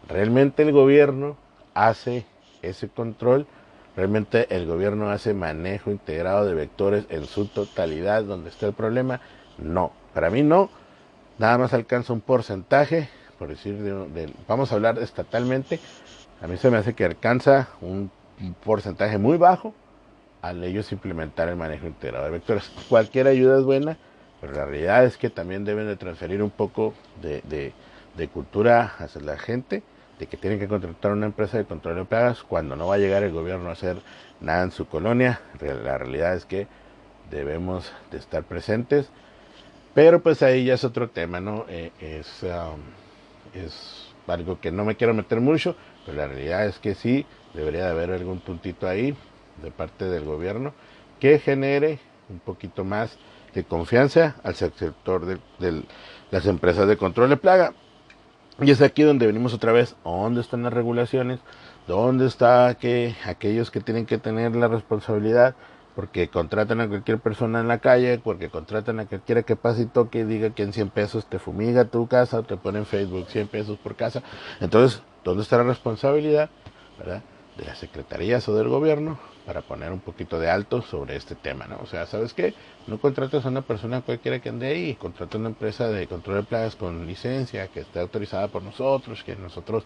¿Realmente 0.07 0.63
el 0.63 0.71
gobierno 0.71 1.37
hace 1.75 2.25
ese 2.63 2.89
control? 2.89 3.45
¿Realmente 3.95 4.53
el 4.53 4.65
gobierno 4.65 5.09
hace 5.09 5.33
manejo 5.33 5.91
integrado 5.91 6.45
de 6.45 6.53
vectores 6.53 7.05
en 7.09 7.25
su 7.25 7.45
totalidad 7.45 8.23
donde 8.23 8.49
está 8.49 8.65
el 8.65 8.73
problema? 8.73 9.21
No, 9.57 9.91
para 10.13 10.29
mí 10.29 10.41
no. 10.41 10.69
Nada 11.37 11.57
más 11.57 11.73
alcanza 11.73 12.11
un 12.11 12.21
porcentaje, 12.21 13.09
por 13.37 13.49
decir, 13.49 13.77
de, 13.77 14.33
vamos 14.47 14.71
a 14.71 14.75
hablar 14.75 14.99
estatalmente. 14.99 15.79
A 16.41 16.47
mí 16.47 16.57
se 16.57 16.69
me 16.71 16.77
hace 16.77 16.93
que 16.93 17.05
alcanza 17.05 17.69
un 17.81 18.11
porcentaje 18.63 19.17
muy 19.17 19.37
bajo 19.37 19.73
al 20.41 20.63
ellos 20.63 20.91
implementar 20.91 21.47
el 21.49 21.55
manejo 21.55 21.87
integrado 21.87 22.25
de 22.25 22.31
vectores. 22.31 22.69
Cualquier 22.89 23.27
ayuda 23.27 23.57
es 23.57 23.63
buena, 23.63 23.97
pero 24.41 24.53
la 24.53 24.65
realidad 24.65 25.05
es 25.05 25.17
que 25.17 25.29
también 25.29 25.65
deben 25.65 25.87
de 25.87 25.95
transferir 25.95 26.43
un 26.43 26.51
poco 26.51 26.93
de, 27.21 27.73
de 28.15 28.27
cultura 28.27 28.93
hacia 28.99 29.21
la 29.21 29.37
gente 29.37 29.83
de 30.19 30.27
que 30.27 30.37
tienen 30.37 30.59
que 30.59 30.67
contratar 30.67 31.11
una 31.11 31.25
empresa 31.25 31.57
de 31.57 31.65
control 31.65 31.95
de 31.95 32.05
plagas 32.05 32.43
cuando 32.43 32.75
no 32.75 32.87
va 32.87 32.95
a 32.95 32.97
llegar 32.99 33.23
el 33.23 33.31
gobierno 33.31 33.69
a 33.69 33.73
hacer 33.73 33.97
nada 34.39 34.63
en 34.63 34.71
su 34.71 34.87
colonia. 34.87 35.41
La 35.61 35.97
realidad 35.97 36.35
es 36.35 36.45
que 36.45 36.67
debemos 37.29 37.91
de 38.11 38.17
estar 38.17 38.43
presentes. 38.43 39.09
Pero 39.93 40.21
pues 40.21 40.43
ahí 40.43 40.65
ya 40.65 40.73
es 40.73 40.83
otro 40.83 41.09
tema, 41.09 41.39
¿no? 41.39 41.65
Eh, 41.69 41.91
es, 41.99 42.43
um, 42.43 42.81
es 43.53 44.13
algo 44.27 44.59
que 44.59 44.71
no 44.71 44.83
me 44.83 44.95
quiero 44.95 45.13
meter 45.13 45.39
mucho, 45.39 45.75
pero 46.05 46.17
la 46.17 46.27
realidad 46.27 46.65
es 46.65 46.79
que 46.79 46.95
sí, 46.95 47.25
debería 47.53 47.85
de 47.85 47.91
haber 47.91 48.11
algún 48.11 48.39
puntito 48.39 48.87
ahí 48.87 49.15
de 49.61 49.71
parte 49.71 50.05
del 50.05 50.25
gobierno 50.25 50.73
que 51.19 51.39
genere 51.39 51.99
un 52.29 52.39
poquito 52.39 52.83
más 52.83 53.17
de 53.53 53.63
confianza 53.63 54.35
al 54.43 54.55
sector 54.55 55.25
de 55.25 55.83
las 56.29 56.45
empresas 56.45 56.87
de 56.87 56.97
control 56.97 57.29
de 57.29 57.37
plaga. 57.37 57.73
Y 58.61 58.71
es 58.71 58.81
aquí 58.81 59.03
donde 59.03 59.27
venimos 59.27 59.53
otra 59.53 59.73
vez, 59.73 59.97
¿dónde 60.05 60.39
están 60.39 60.63
las 60.63 60.71
regulaciones? 60.71 61.41
¿Dónde 61.87 62.25
está 62.25 62.73
que 62.75 63.13
aquellos 63.25 63.69
que 63.69 63.81
tienen 63.81 64.05
que 64.05 64.17
tener 64.17 64.55
la 64.55 64.69
responsabilidad? 64.69 65.55
Porque 65.93 66.29
contratan 66.29 66.79
a 66.79 66.87
cualquier 66.87 67.19
persona 67.19 67.59
en 67.59 67.67
la 67.67 67.79
calle, 67.79 68.17
porque 68.23 68.49
contratan 68.49 69.01
a 69.01 69.07
cualquiera 69.07 69.43
que 69.43 69.57
pase 69.57 69.83
y 69.83 69.85
toque 69.87 70.19
y 70.19 70.23
diga 70.23 70.51
que 70.51 70.63
en 70.63 70.71
100 70.71 70.89
pesos 70.89 71.25
te 71.25 71.37
fumiga 71.37 71.83
tu 71.85 72.07
casa 72.07 72.39
o 72.39 72.43
te 72.43 72.55
pone 72.55 72.79
en 72.79 72.85
Facebook 72.85 73.27
100 73.27 73.49
pesos 73.49 73.77
por 73.77 73.95
casa. 73.95 74.23
Entonces, 74.61 75.01
¿dónde 75.25 75.43
está 75.43 75.57
la 75.57 75.63
responsabilidad? 75.63 76.49
¿Verdad? 76.97 77.23
De 77.57 77.65
las 77.65 77.77
secretarías 77.77 78.47
o 78.49 78.55
del 78.55 78.67
gobierno 78.67 79.17
para 79.45 79.61
poner 79.61 79.91
un 79.91 79.99
poquito 79.99 80.39
de 80.39 80.49
alto 80.49 80.81
sobre 80.81 81.15
este 81.15 81.35
tema, 81.35 81.67
¿no? 81.67 81.77
O 81.81 81.85
sea, 81.85 82.05
¿sabes 82.05 82.33
qué? 82.33 82.53
No 82.87 82.99
contrates 82.99 83.45
a 83.45 83.49
una 83.49 83.61
persona 83.61 84.01
cualquiera 84.01 84.39
que 84.39 84.49
ande 84.49 84.67
ahí, 84.67 84.95
contrata 84.95 85.37
a 85.37 85.39
una 85.39 85.49
empresa 85.49 85.87
de 85.87 86.07
control 86.07 86.37
de 86.37 86.43
plagas 86.43 86.75
con 86.75 87.05
licencia, 87.05 87.67
que 87.67 87.81
esté 87.81 87.99
autorizada 87.99 88.47
por 88.49 88.63
nosotros, 88.63 89.23
que 89.23 89.35
nosotros 89.35 89.85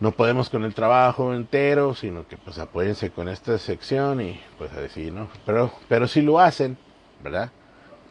no 0.00 0.12
podemos 0.12 0.50
con 0.50 0.64
el 0.64 0.74
trabajo 0.74 1.34
entero, 1.34 1.94
sino 1.94 2.26
que 2.26 2.36
pues 2.36 2.58
apóyense 2.58 3.10
con 3.10 3.28
esta 3.28 3.56
sección 3.58 4.20
y 4.20 4.40
pues 4.58 4.72
así, 4.72 5.10
¿no? 5.10 5.28
Pero, 5.46 5.72
pero 5.88 6.06
si 6.06 6.20
lo 6.20 6.38
hacen, 6.40 6.76
¿verdad? 7.22 7.50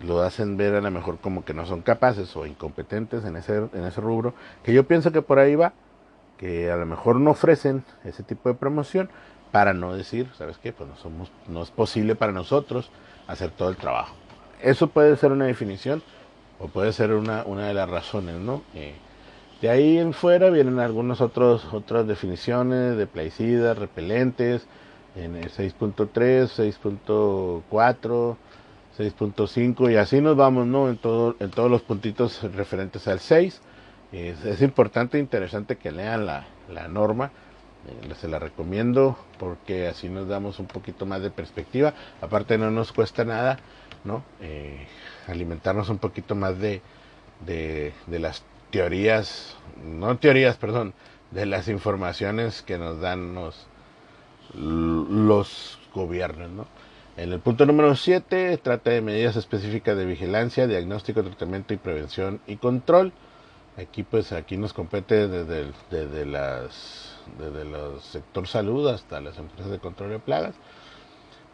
Lo 0.01 0.21
hacen 0.21 0.57
ver 0.57 0.75
a 0.75 0.81
lo 0.81 0.91
mejor 0.91 1.19
como 1.19 1.45
que 1.45 1.53
no 1.53 1.65
son 1.65 1.81
capaces 1.81 2.35
o 2.35 2.45
incompetentes 2.45 3.23
en 3.25 3.35
ese, 3.37 3.57
en 3.57 3.83
ese 3.85 4.01
rubro, 4.01 4.33
que 4.63 4.73
yo 4.73 4.85
pienso 4.85 5.11
que 5.11 5.21
por 5.21 5.39
ahí 5.39 5.55
va, 5.55 5.73
que 6.43 6.69
a 6.69 6.75
lo 6.75 6.85
mejor 6.85 7.21
no 7.21 7.31
ofrecen 7.31 7.85
ese 8.03 8.21
tipo 8.21 8.49
de 8.49 8.55
promoción, 8.55 9.09
para 9.53 9.73
no 9.73 9.95
decir, 9.95 10.27
¿sabes 10.37 10.57
qué? 10.57 10.73
Pues 10.73 10.89
no, 10.89 10.97
somos, 10.97 11.31
no 11.47 11.63
es 11.63 11.71
posible 11.71 12.15
para 12.15 12.33
nosotros 12.33 12.89
hacer 13.27 13.51
todo 13.51 13.69
el 13.69 13.77
trabajo. 13.77 14.13
Eso 14.61 14.87
puede 14.87 15.15
ser 15.15 15.31
una 15.31 15.45
definición 15.45 16.03
o 16.59 16.67
puede 16.67 16.91
ser 16.91 17.13
una, 17.13 17.43
una 17.45 17.67
de 17.67 17.73
las 17.73 17.89
razones, 17.89 18.35
¿no? 18.35 18.61
Eh, 18.73 18.93
de 19.61 19.69
ahí 19.69 19.97
en 19.99 20.11
fuera 20.11 20.49
vienen 20.49 20.79
algunas 20.79 21.21
otros, 21.21 21.65
otras 21.71 22.05
definiciones 22.07 22.97
de 22.97 23.07
plaicidas, 23.07 23.77
repelentes, 23.77 24.67
en 25.15 25.37
el 25.37 25.49
6.3, 25.49 26.03
6.4, 26.81 28.35
6.5 28.97 29.91
y 29.93 29.95
así 29.95 30.19
nos 30.19 30.35
vamos, 30.35 30.67
¿no? 30.67 30.89
En, 30.89 30.97
todo, 30.97 31.37
en 31.39 31.51
todos 31.51 31.71
los 31.71 31.83
puntitos 31.83 32.43
referentes 32.53 33.07
al 33.07 33.21
6. 33.21 33.61
Es, 34.13 34.45
es 34.45 34.61
importante 34.61 35.17
e 35.17 35.19
interesante 35.19 35.75
que 35.75 35.91
lean 35.91 36.25
la, 36.25 36.45
la 36.69 36.87
norma 36.87 37.31
eh, 37.87 38.13
se 38.15 38.27
la 38.29 38.39
recomiendo 38.39 39.17
porque 39.37 39.87
así 39.87 40.07
nos 40.07 40.27
damos 40.27 40.59
un 40.59 40.67
poquito 40.67 41.05
más 41.05 41.21
de 41.21 41.31
perspectiva. 41.31 41.93
Aparte 42.21 42.57
no 42.57 42.71
nos 42.71 42.93
cuesta 42.93 43.25
nada, 43.25 43.59
¿no? 44.05 44.23
Eh, 44.41 44.87
alimentarnos 45.27 45.89
un 45.89 45.97
poquito 45.97 46.35
más 46.35 46.59
de, 46.59 46.81
de, 47.45 48.19
las 48.19 48.43
teorías, 48.71 49.57
no 49.83 50.17
teorías, 50.17 50.55
perdón, 50.57 50.93
de 51.31 51.45
las 51.45 51.67
informaciones 51.67 52.61
que 52.61 52.77
nos 52.77 53.01
dan 53.01 53.35
los, 53.35 53.67
los 54.53 55.79
gobiernos, 55.93 56.51
¿no? 56.51 56.67
En 57.15 57.31
el 57.31 57.39
punto 57.39 57.65
número 57.65 57.95
7 57.95 58.57
trata 58.57 58.89
de 58.89 59.01
medidas 59.01 59.35
específicas 59.35 59.95
de 59.95 60.05
vigilancia, 60.05 60.67
diagnóstico, 60.67 61.21
tratamiento 61.21 61.73
y 61.73 61.77
prevención 61.77 62.39
y 62.47 62.55
control. 62.55 63.11
Aquí 63.77 64.03
pues 64.03 64.31
aquí 64.31 64.55
nos 64.55 64.73
compete 64.73 65.27
desde, 65.27 65.71
desde 65.89 66.25
las 66.25 67.13
desde 67.37 67.61
el 67.61 68.01
sector 68.01 68.47
salud 68.47 68.87
hasta 68.87 69.21
las 69.21 69.37
empresas 69.37 69.71
de 69.71 69.79
control 69.79 70.11
de 70.11 70.19
plagas. 70.19 70.55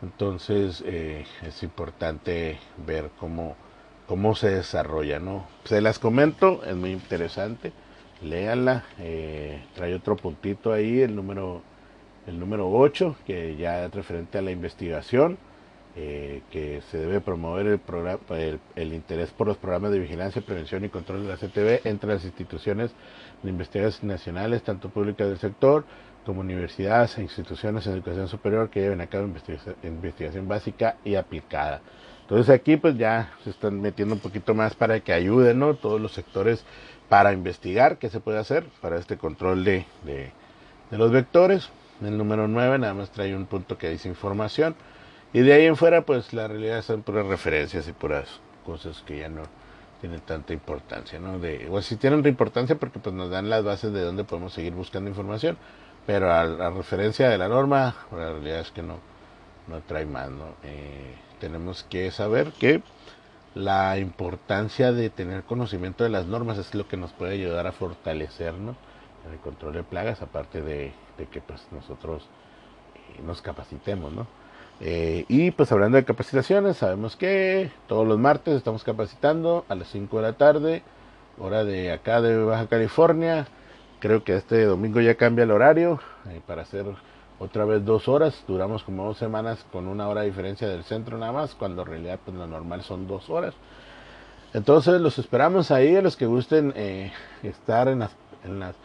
Entonces 0.02 0.84
eh, 0.86 1.26
es 1.44 1.64
importante 1.64 2.58
ver 2.86 3.10
cómo, 3.20 3.56
cómo 4.08 4.36
se 4.36 4.50
desarrolla, 4.50 5.20
¿no? 5.20 5.46
Se 5.66 5.82
las 5.82 6.00
comento, 6.00 6.62
es 6.66 6.76
muy 6.76 6.92
interesante, 6.92 7.74
léanla, 8.22 8.86
eh, 9.00 9.62
trae 9.76 9.94
otro 9.94 10.16
puntito 10.16 10.72
ahí, 10.72 11.02
el 11.02 11.16
número, 11.16 11.62
el 12.28 12.40
número 12.40 12.72
8, 12.72 13.18
que 13.26 13.58
ya 13.58 13.86
es 13.86 13.94
referente 13.94 14.38
a 14.38 14.42
la 14.42 14.52
investigación, 14.52 15.38
eh, 16.02 16.44
que 16.50 16.82
se 16.90 16.98
debe 16.98 17.20
promover 17.20 17.68
el, 17.68 17.78
programa, 17.78 18.20
el, 18.30 18.62
el, 18.78 18.94
interés 18.94 19.32
por 19.32 19.48
los 19.48 19.58
programas 19.58 19.92
de 19.92 20.00
vigilancia, 20.00 20.42
prevención 20.42 20.86
y 20.86 20.90
control 20.90 21.24
de 21.24 21.28
la 21.28 21.36
CTV 21.36 21.82
entre 21.84 22.14
las 22.14 22.24
instituciones 22.24 22.92
de 23.44 23.50
investigaciones 23.50 24.04
nacionales, 24.04 24.64
tanto 24.64 24.88
públicas 24.88 25.28
del 25.28 25.40
sector 25.40 25.84
como 26.26 26.40
universidades 26.40 27.18
e 27.18 27.24
instituciones 27.24 27.84
de 27.84 27.92
educación 27.92 28.30
superior 28.30 28.70
que 28.70 28.80
lleven 28.80 29.02
a 29.02 29.08
cabo 29.08 29.26
investigación, 29.26 29.76
investigación 29.84 30.48
básica 30.48 30.96
y 31.04 31.16
aplicada. 31.16 31.82
Entonces 32.22 32.50
aquí 32.50 32.78
pues 32.78 32.98
ya 32.98 33.34
se 33.44 33.50
están 33.50 33.82
metiendo 33.82 34.16
un 34.16 34.22
poquito 34.22 34.56
más 34.56 34.76
para 34.76 35.02
que 35.02 35.12
ayuden 35.12 35.60
¿no? 35.60 35.74
todos 35.74 36.00
los 36.00 36.14
sectores 36.14 36.64
para 37.10 37.34
investigar 37.34 37.98
qué 37.98 38.08
se 38.10 38.22
puede 38.22 38.38
hacer 38.38 38.64
para 38.80 38.98
este 38.98 39.18
control 39.18 39.66
de, 39.66 39.86
de, 40.06 40.32
de 40.92 40.98
los 40.98 41.12
vectores. 41.12 41.70
El 42.02 42.18
número 42.18 42.48
9 42.48 42.80
nada 42.80 42.94
más 42.94 43.12
trae 43.12 43.36
un 43.36 43.48
punto 43.48 43.78
que 43.78 43.90
dice 43.90 44.08
información. 44.08 44.76
Y 45.34 45.42
de 45.42 45.54
ahí 45.54 45.66
en 45.66 45.76
fuera 45.76 46.02
pues 46.06 46.34
la 46.34 46.48
realidad 46.48 46.82
son 46.82 47.04
puras 47.04 47.26
referencias 47.26 47.88
y 47.88 47.92
puras 47.92 48.40
cosas 48.66 49.04
que 49.06 49.20
ya 49.20 49.30
no, 49.30 49.44
tiene 50.00 50.20
tanta 50.20 50.54
importancia, 50.54 51.20
¿no? 51.20 51.40
De, 51.40 51.68
o 51.70 51.82
si 51.82 51.98
tienen 51.98 52.26
importancia 52.26 52.78
porque 52.78 53.00
pues 53.00 53.14
nos 53.14 53.30
dan 53.30 53.50
las 53.50 53.64
bases 53.64 53.92
de 53.94 54.02
dónde 54.02 54.24
podemos 54.24 54.54
seguir 54.54 54.74
buscando 54.74 55.10
información, 55.10 55.58
pero 56.06 56.34
a 56.34 56.46
la 56.46 56.70
referencia 56.70 57.30
de 57.30 57.38
la 57.38 57.48
norma, 57.48 57.96
la 58.12 58.32
realidad 58.32 58.60
es 58.62 58.72
que 58.72 58.82
no, 58.82 59.00
no 59.68 59.82
trae 59.82 60.06
más, 60.06 60.30
¿no? 60.30 60.56
Eh, 60.64 61.16
tenemos 61.40 61.84
que 61.84 62.12
saber 62.12 62.52
que 62.54 62.82
la 63.56 63.98
importancia 63.98 64.92
de 64.92 65.10
tener 65.10 65.44
conocimiento 65.44 66.04
de 66.04 66.10
las 66.10 66.26
normas 66.28 66.58
es 66.58 66.74
lo 66.76 66.88
que 66.88 66.98
nos 66.98 67.12
puede 67.12 67.34
ayudar 67.34 67.68
a 67.68 67.72
fortalecernos 67.72 68.78
en 69.26 69.34
el 69.34 69.40
control 69.40 69.74
de 69.74 69.84
plagas, 69.84 70.22
aparte 70.22 70.62
de, 70.62 70.94
de 71.18 71.26
que 71.28 71.42
pues 71.42 71.68
nosotros 71.72 72.24
eh, 72.96 73.22
nos 73.24 73.42
capacitemos, 73.42 74.14
¿no? 74.14 74.28
Eh, 74.82 75.26
y 75.28 75.52
pues 75.52 75.72
hablando 75.72 75.98
de 75.98 76.06
capacitaciones, 76.06 76.78
sabemos 76.78 77.16
que 77.16 77.72
todos 77.88 78.08
los 78.08 78.18
martes 78.18 78.56
estamos 78.56 78.84
capacitando 78.84 79.66
a 79.68 79.76
las 79.76 79.90
5 79.90 80.18
de 80.18 80.24
la 80.24 80.34
tarde, 80.34 80.84
hora 81.38 81.66
de 81.66 81.92
acá 81.92 82.22
de 82.22 82.44
Baja 82.44 82.68
California. 82.68 83.48
Creo 84.00 84.24
que 84.24 84.36
este 84.36 84.64
domingo 84.64 85.02
ya 85.02 85.16
cambia 85.16 85.44
el 85.44 85.52
horario 85.52 86.00
eh, 86.30 86.40
para 86.48 86.62
hacer 86.62 86.86
otra 87.40 87.66
vez 87.66 87.84
dos 87.84 88.08
horas. 88.08 88.44
Duramos 88.48 88.84
como 88.84 89.06
dos 89.06 89.18
semanas 89.18 89.66
con 89.72 89.88
una 89.88 90.08
hora 90.08 90.22
de 90.22 90.28
diferencia 90.28 90.68
del 90.68 90.84
centro 90.84 91.18
nada 91.18 91.34
más, 91.34 91.56
cuando 91.56 91.82
en 91.82 91.88
realidad 91.90 92.20
pues 92.24 92.38
lo 92.38 92.48
normal 92.48 92.84
son 92.84 93.08
dos 93.08 93.30
horas. 93.30 93.54
Entonces 94.54 95.02
los 95.02 95.20
esperamos 95.20 95.72
ahí, 95.72 95.96
a 95.96 96.02
los 96.02 96.16
que 96.16 96.26
gusten 96.26 96.74
eh, 96.76 97.12
estar 97.44 97.88
en 97.90 98.08
en 98.46 98.60
las 98.60 98.76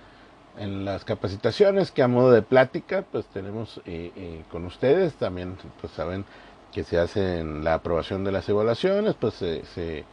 en 0.59 0.85
las 0.85 1.05
capacitaciones 1.05 1.91
que 1.91 2.03
a 2.03 2.09
modo 2.09 2.31
de 2.31 2.43
plática 2.43 3.05
pues 3.11 3.27
tenemos 3.27 3.81
eh, 3.87 4.13
eh, 4.17 4.43
con 4.51 4.65
ustedes. 4.65 5.15
También 5.15 5.57
pues 5.81 5.93
saben 5.93 6.25
que 6.73 6.85
se 6.85 6.99
hacen 6.99 7.65
la 7.65 7.75
aprobación 7.75 8.25
de 8.25 8.33
las 8.33 8.49
evaluaciones 8.49 9.15
pues 9.15 9.35
se, 9.35 9.65
se, 9.65 10.05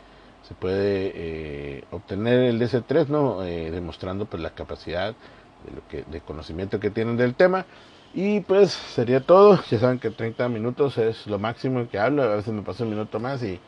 puede 0.59 1.13
eh, 1.15 1.83
obtener 1.91 2.39
el 2.41 2.59
DC3 2.59 3.07
no 3.07 3.39
demostrando 3.39 4.25
pues 4.25 4.43
la 4.43 4.49
capacidad 4.49 5.15
de 5.63 5.71
lo 5.73 5.87
que 5.87 6.03
de 6.03 6.19
conocimiento 6.19 6.79
que 6.79 6.89
tienen 6.89 7.15
del 7.15 7.35
tema. 7.35 7.65
Y 8.13 8.41
pues 8.41 8.71
sería 8.71 9.21
todo. 9.21 9.63
Ya 9.71 9.79
saben 9.79 9.99
que 9.99 10.09
30 10.09 10.49
minutos 10.49 10.97
es 10.97 11.25
lo 11.27 11.39
máximo 11.39 11.87
que 11.87 11.97
hablo. 11.97 12.23
A 12.23 12.35
veces 12.35 12.53
me 12.53 12.63
paso 12.63 12.83
un 12.83 12.89
minuto 12.89 13.21
más 13.21 13.41
y, 13.43 13.61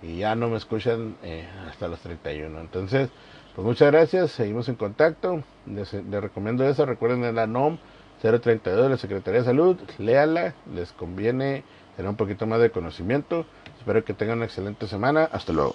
y 0.00 0.16
ya 0.16 0.34
no 0.34 0.48
me 0.48 0.56
escuchan 0.56 1.16
hasta 1.68 1.88
los 1.88 2.00
31 2.00 2.58
entonces 2.60 3.10
pues 3.54 3.66
muchas 3.66 3.92
gracias, 3.92 4.32
seguimos 4.32 4.68
en 4.68 4.76
contacto. 4.76 5.42
Les, 5.66 5.92
recomiendo 5.92 6.66
eso, 6.66 6.86
recuerden 6.86 7.34
la 7.34 7.46
NOM 7.46 7.78
032 8.20 8.84
de 8.84 8.88
la 8.88 8.96
Secretaría 8.96 9.40
de 9.40 9.46
Salud, 9.46 9.76
léala, 9.98 10.54
les 10.72 10.92
conviene 10.92 11.64
tener 11.96 12.08
un 12.08 12.16
poquito 12.16 12.46
más 12.46 12.60
de 12.60 12.70
conocimiento. 12.70 13.44
Espero 13.78 14.04
que 14.04 14.14
tengan 14.14 14.38
una 14.38 14.46
excelente 14.46 14.86
semana. 14.86 15.28
Hasta 15.32 15.52
luego. 15.52 15.74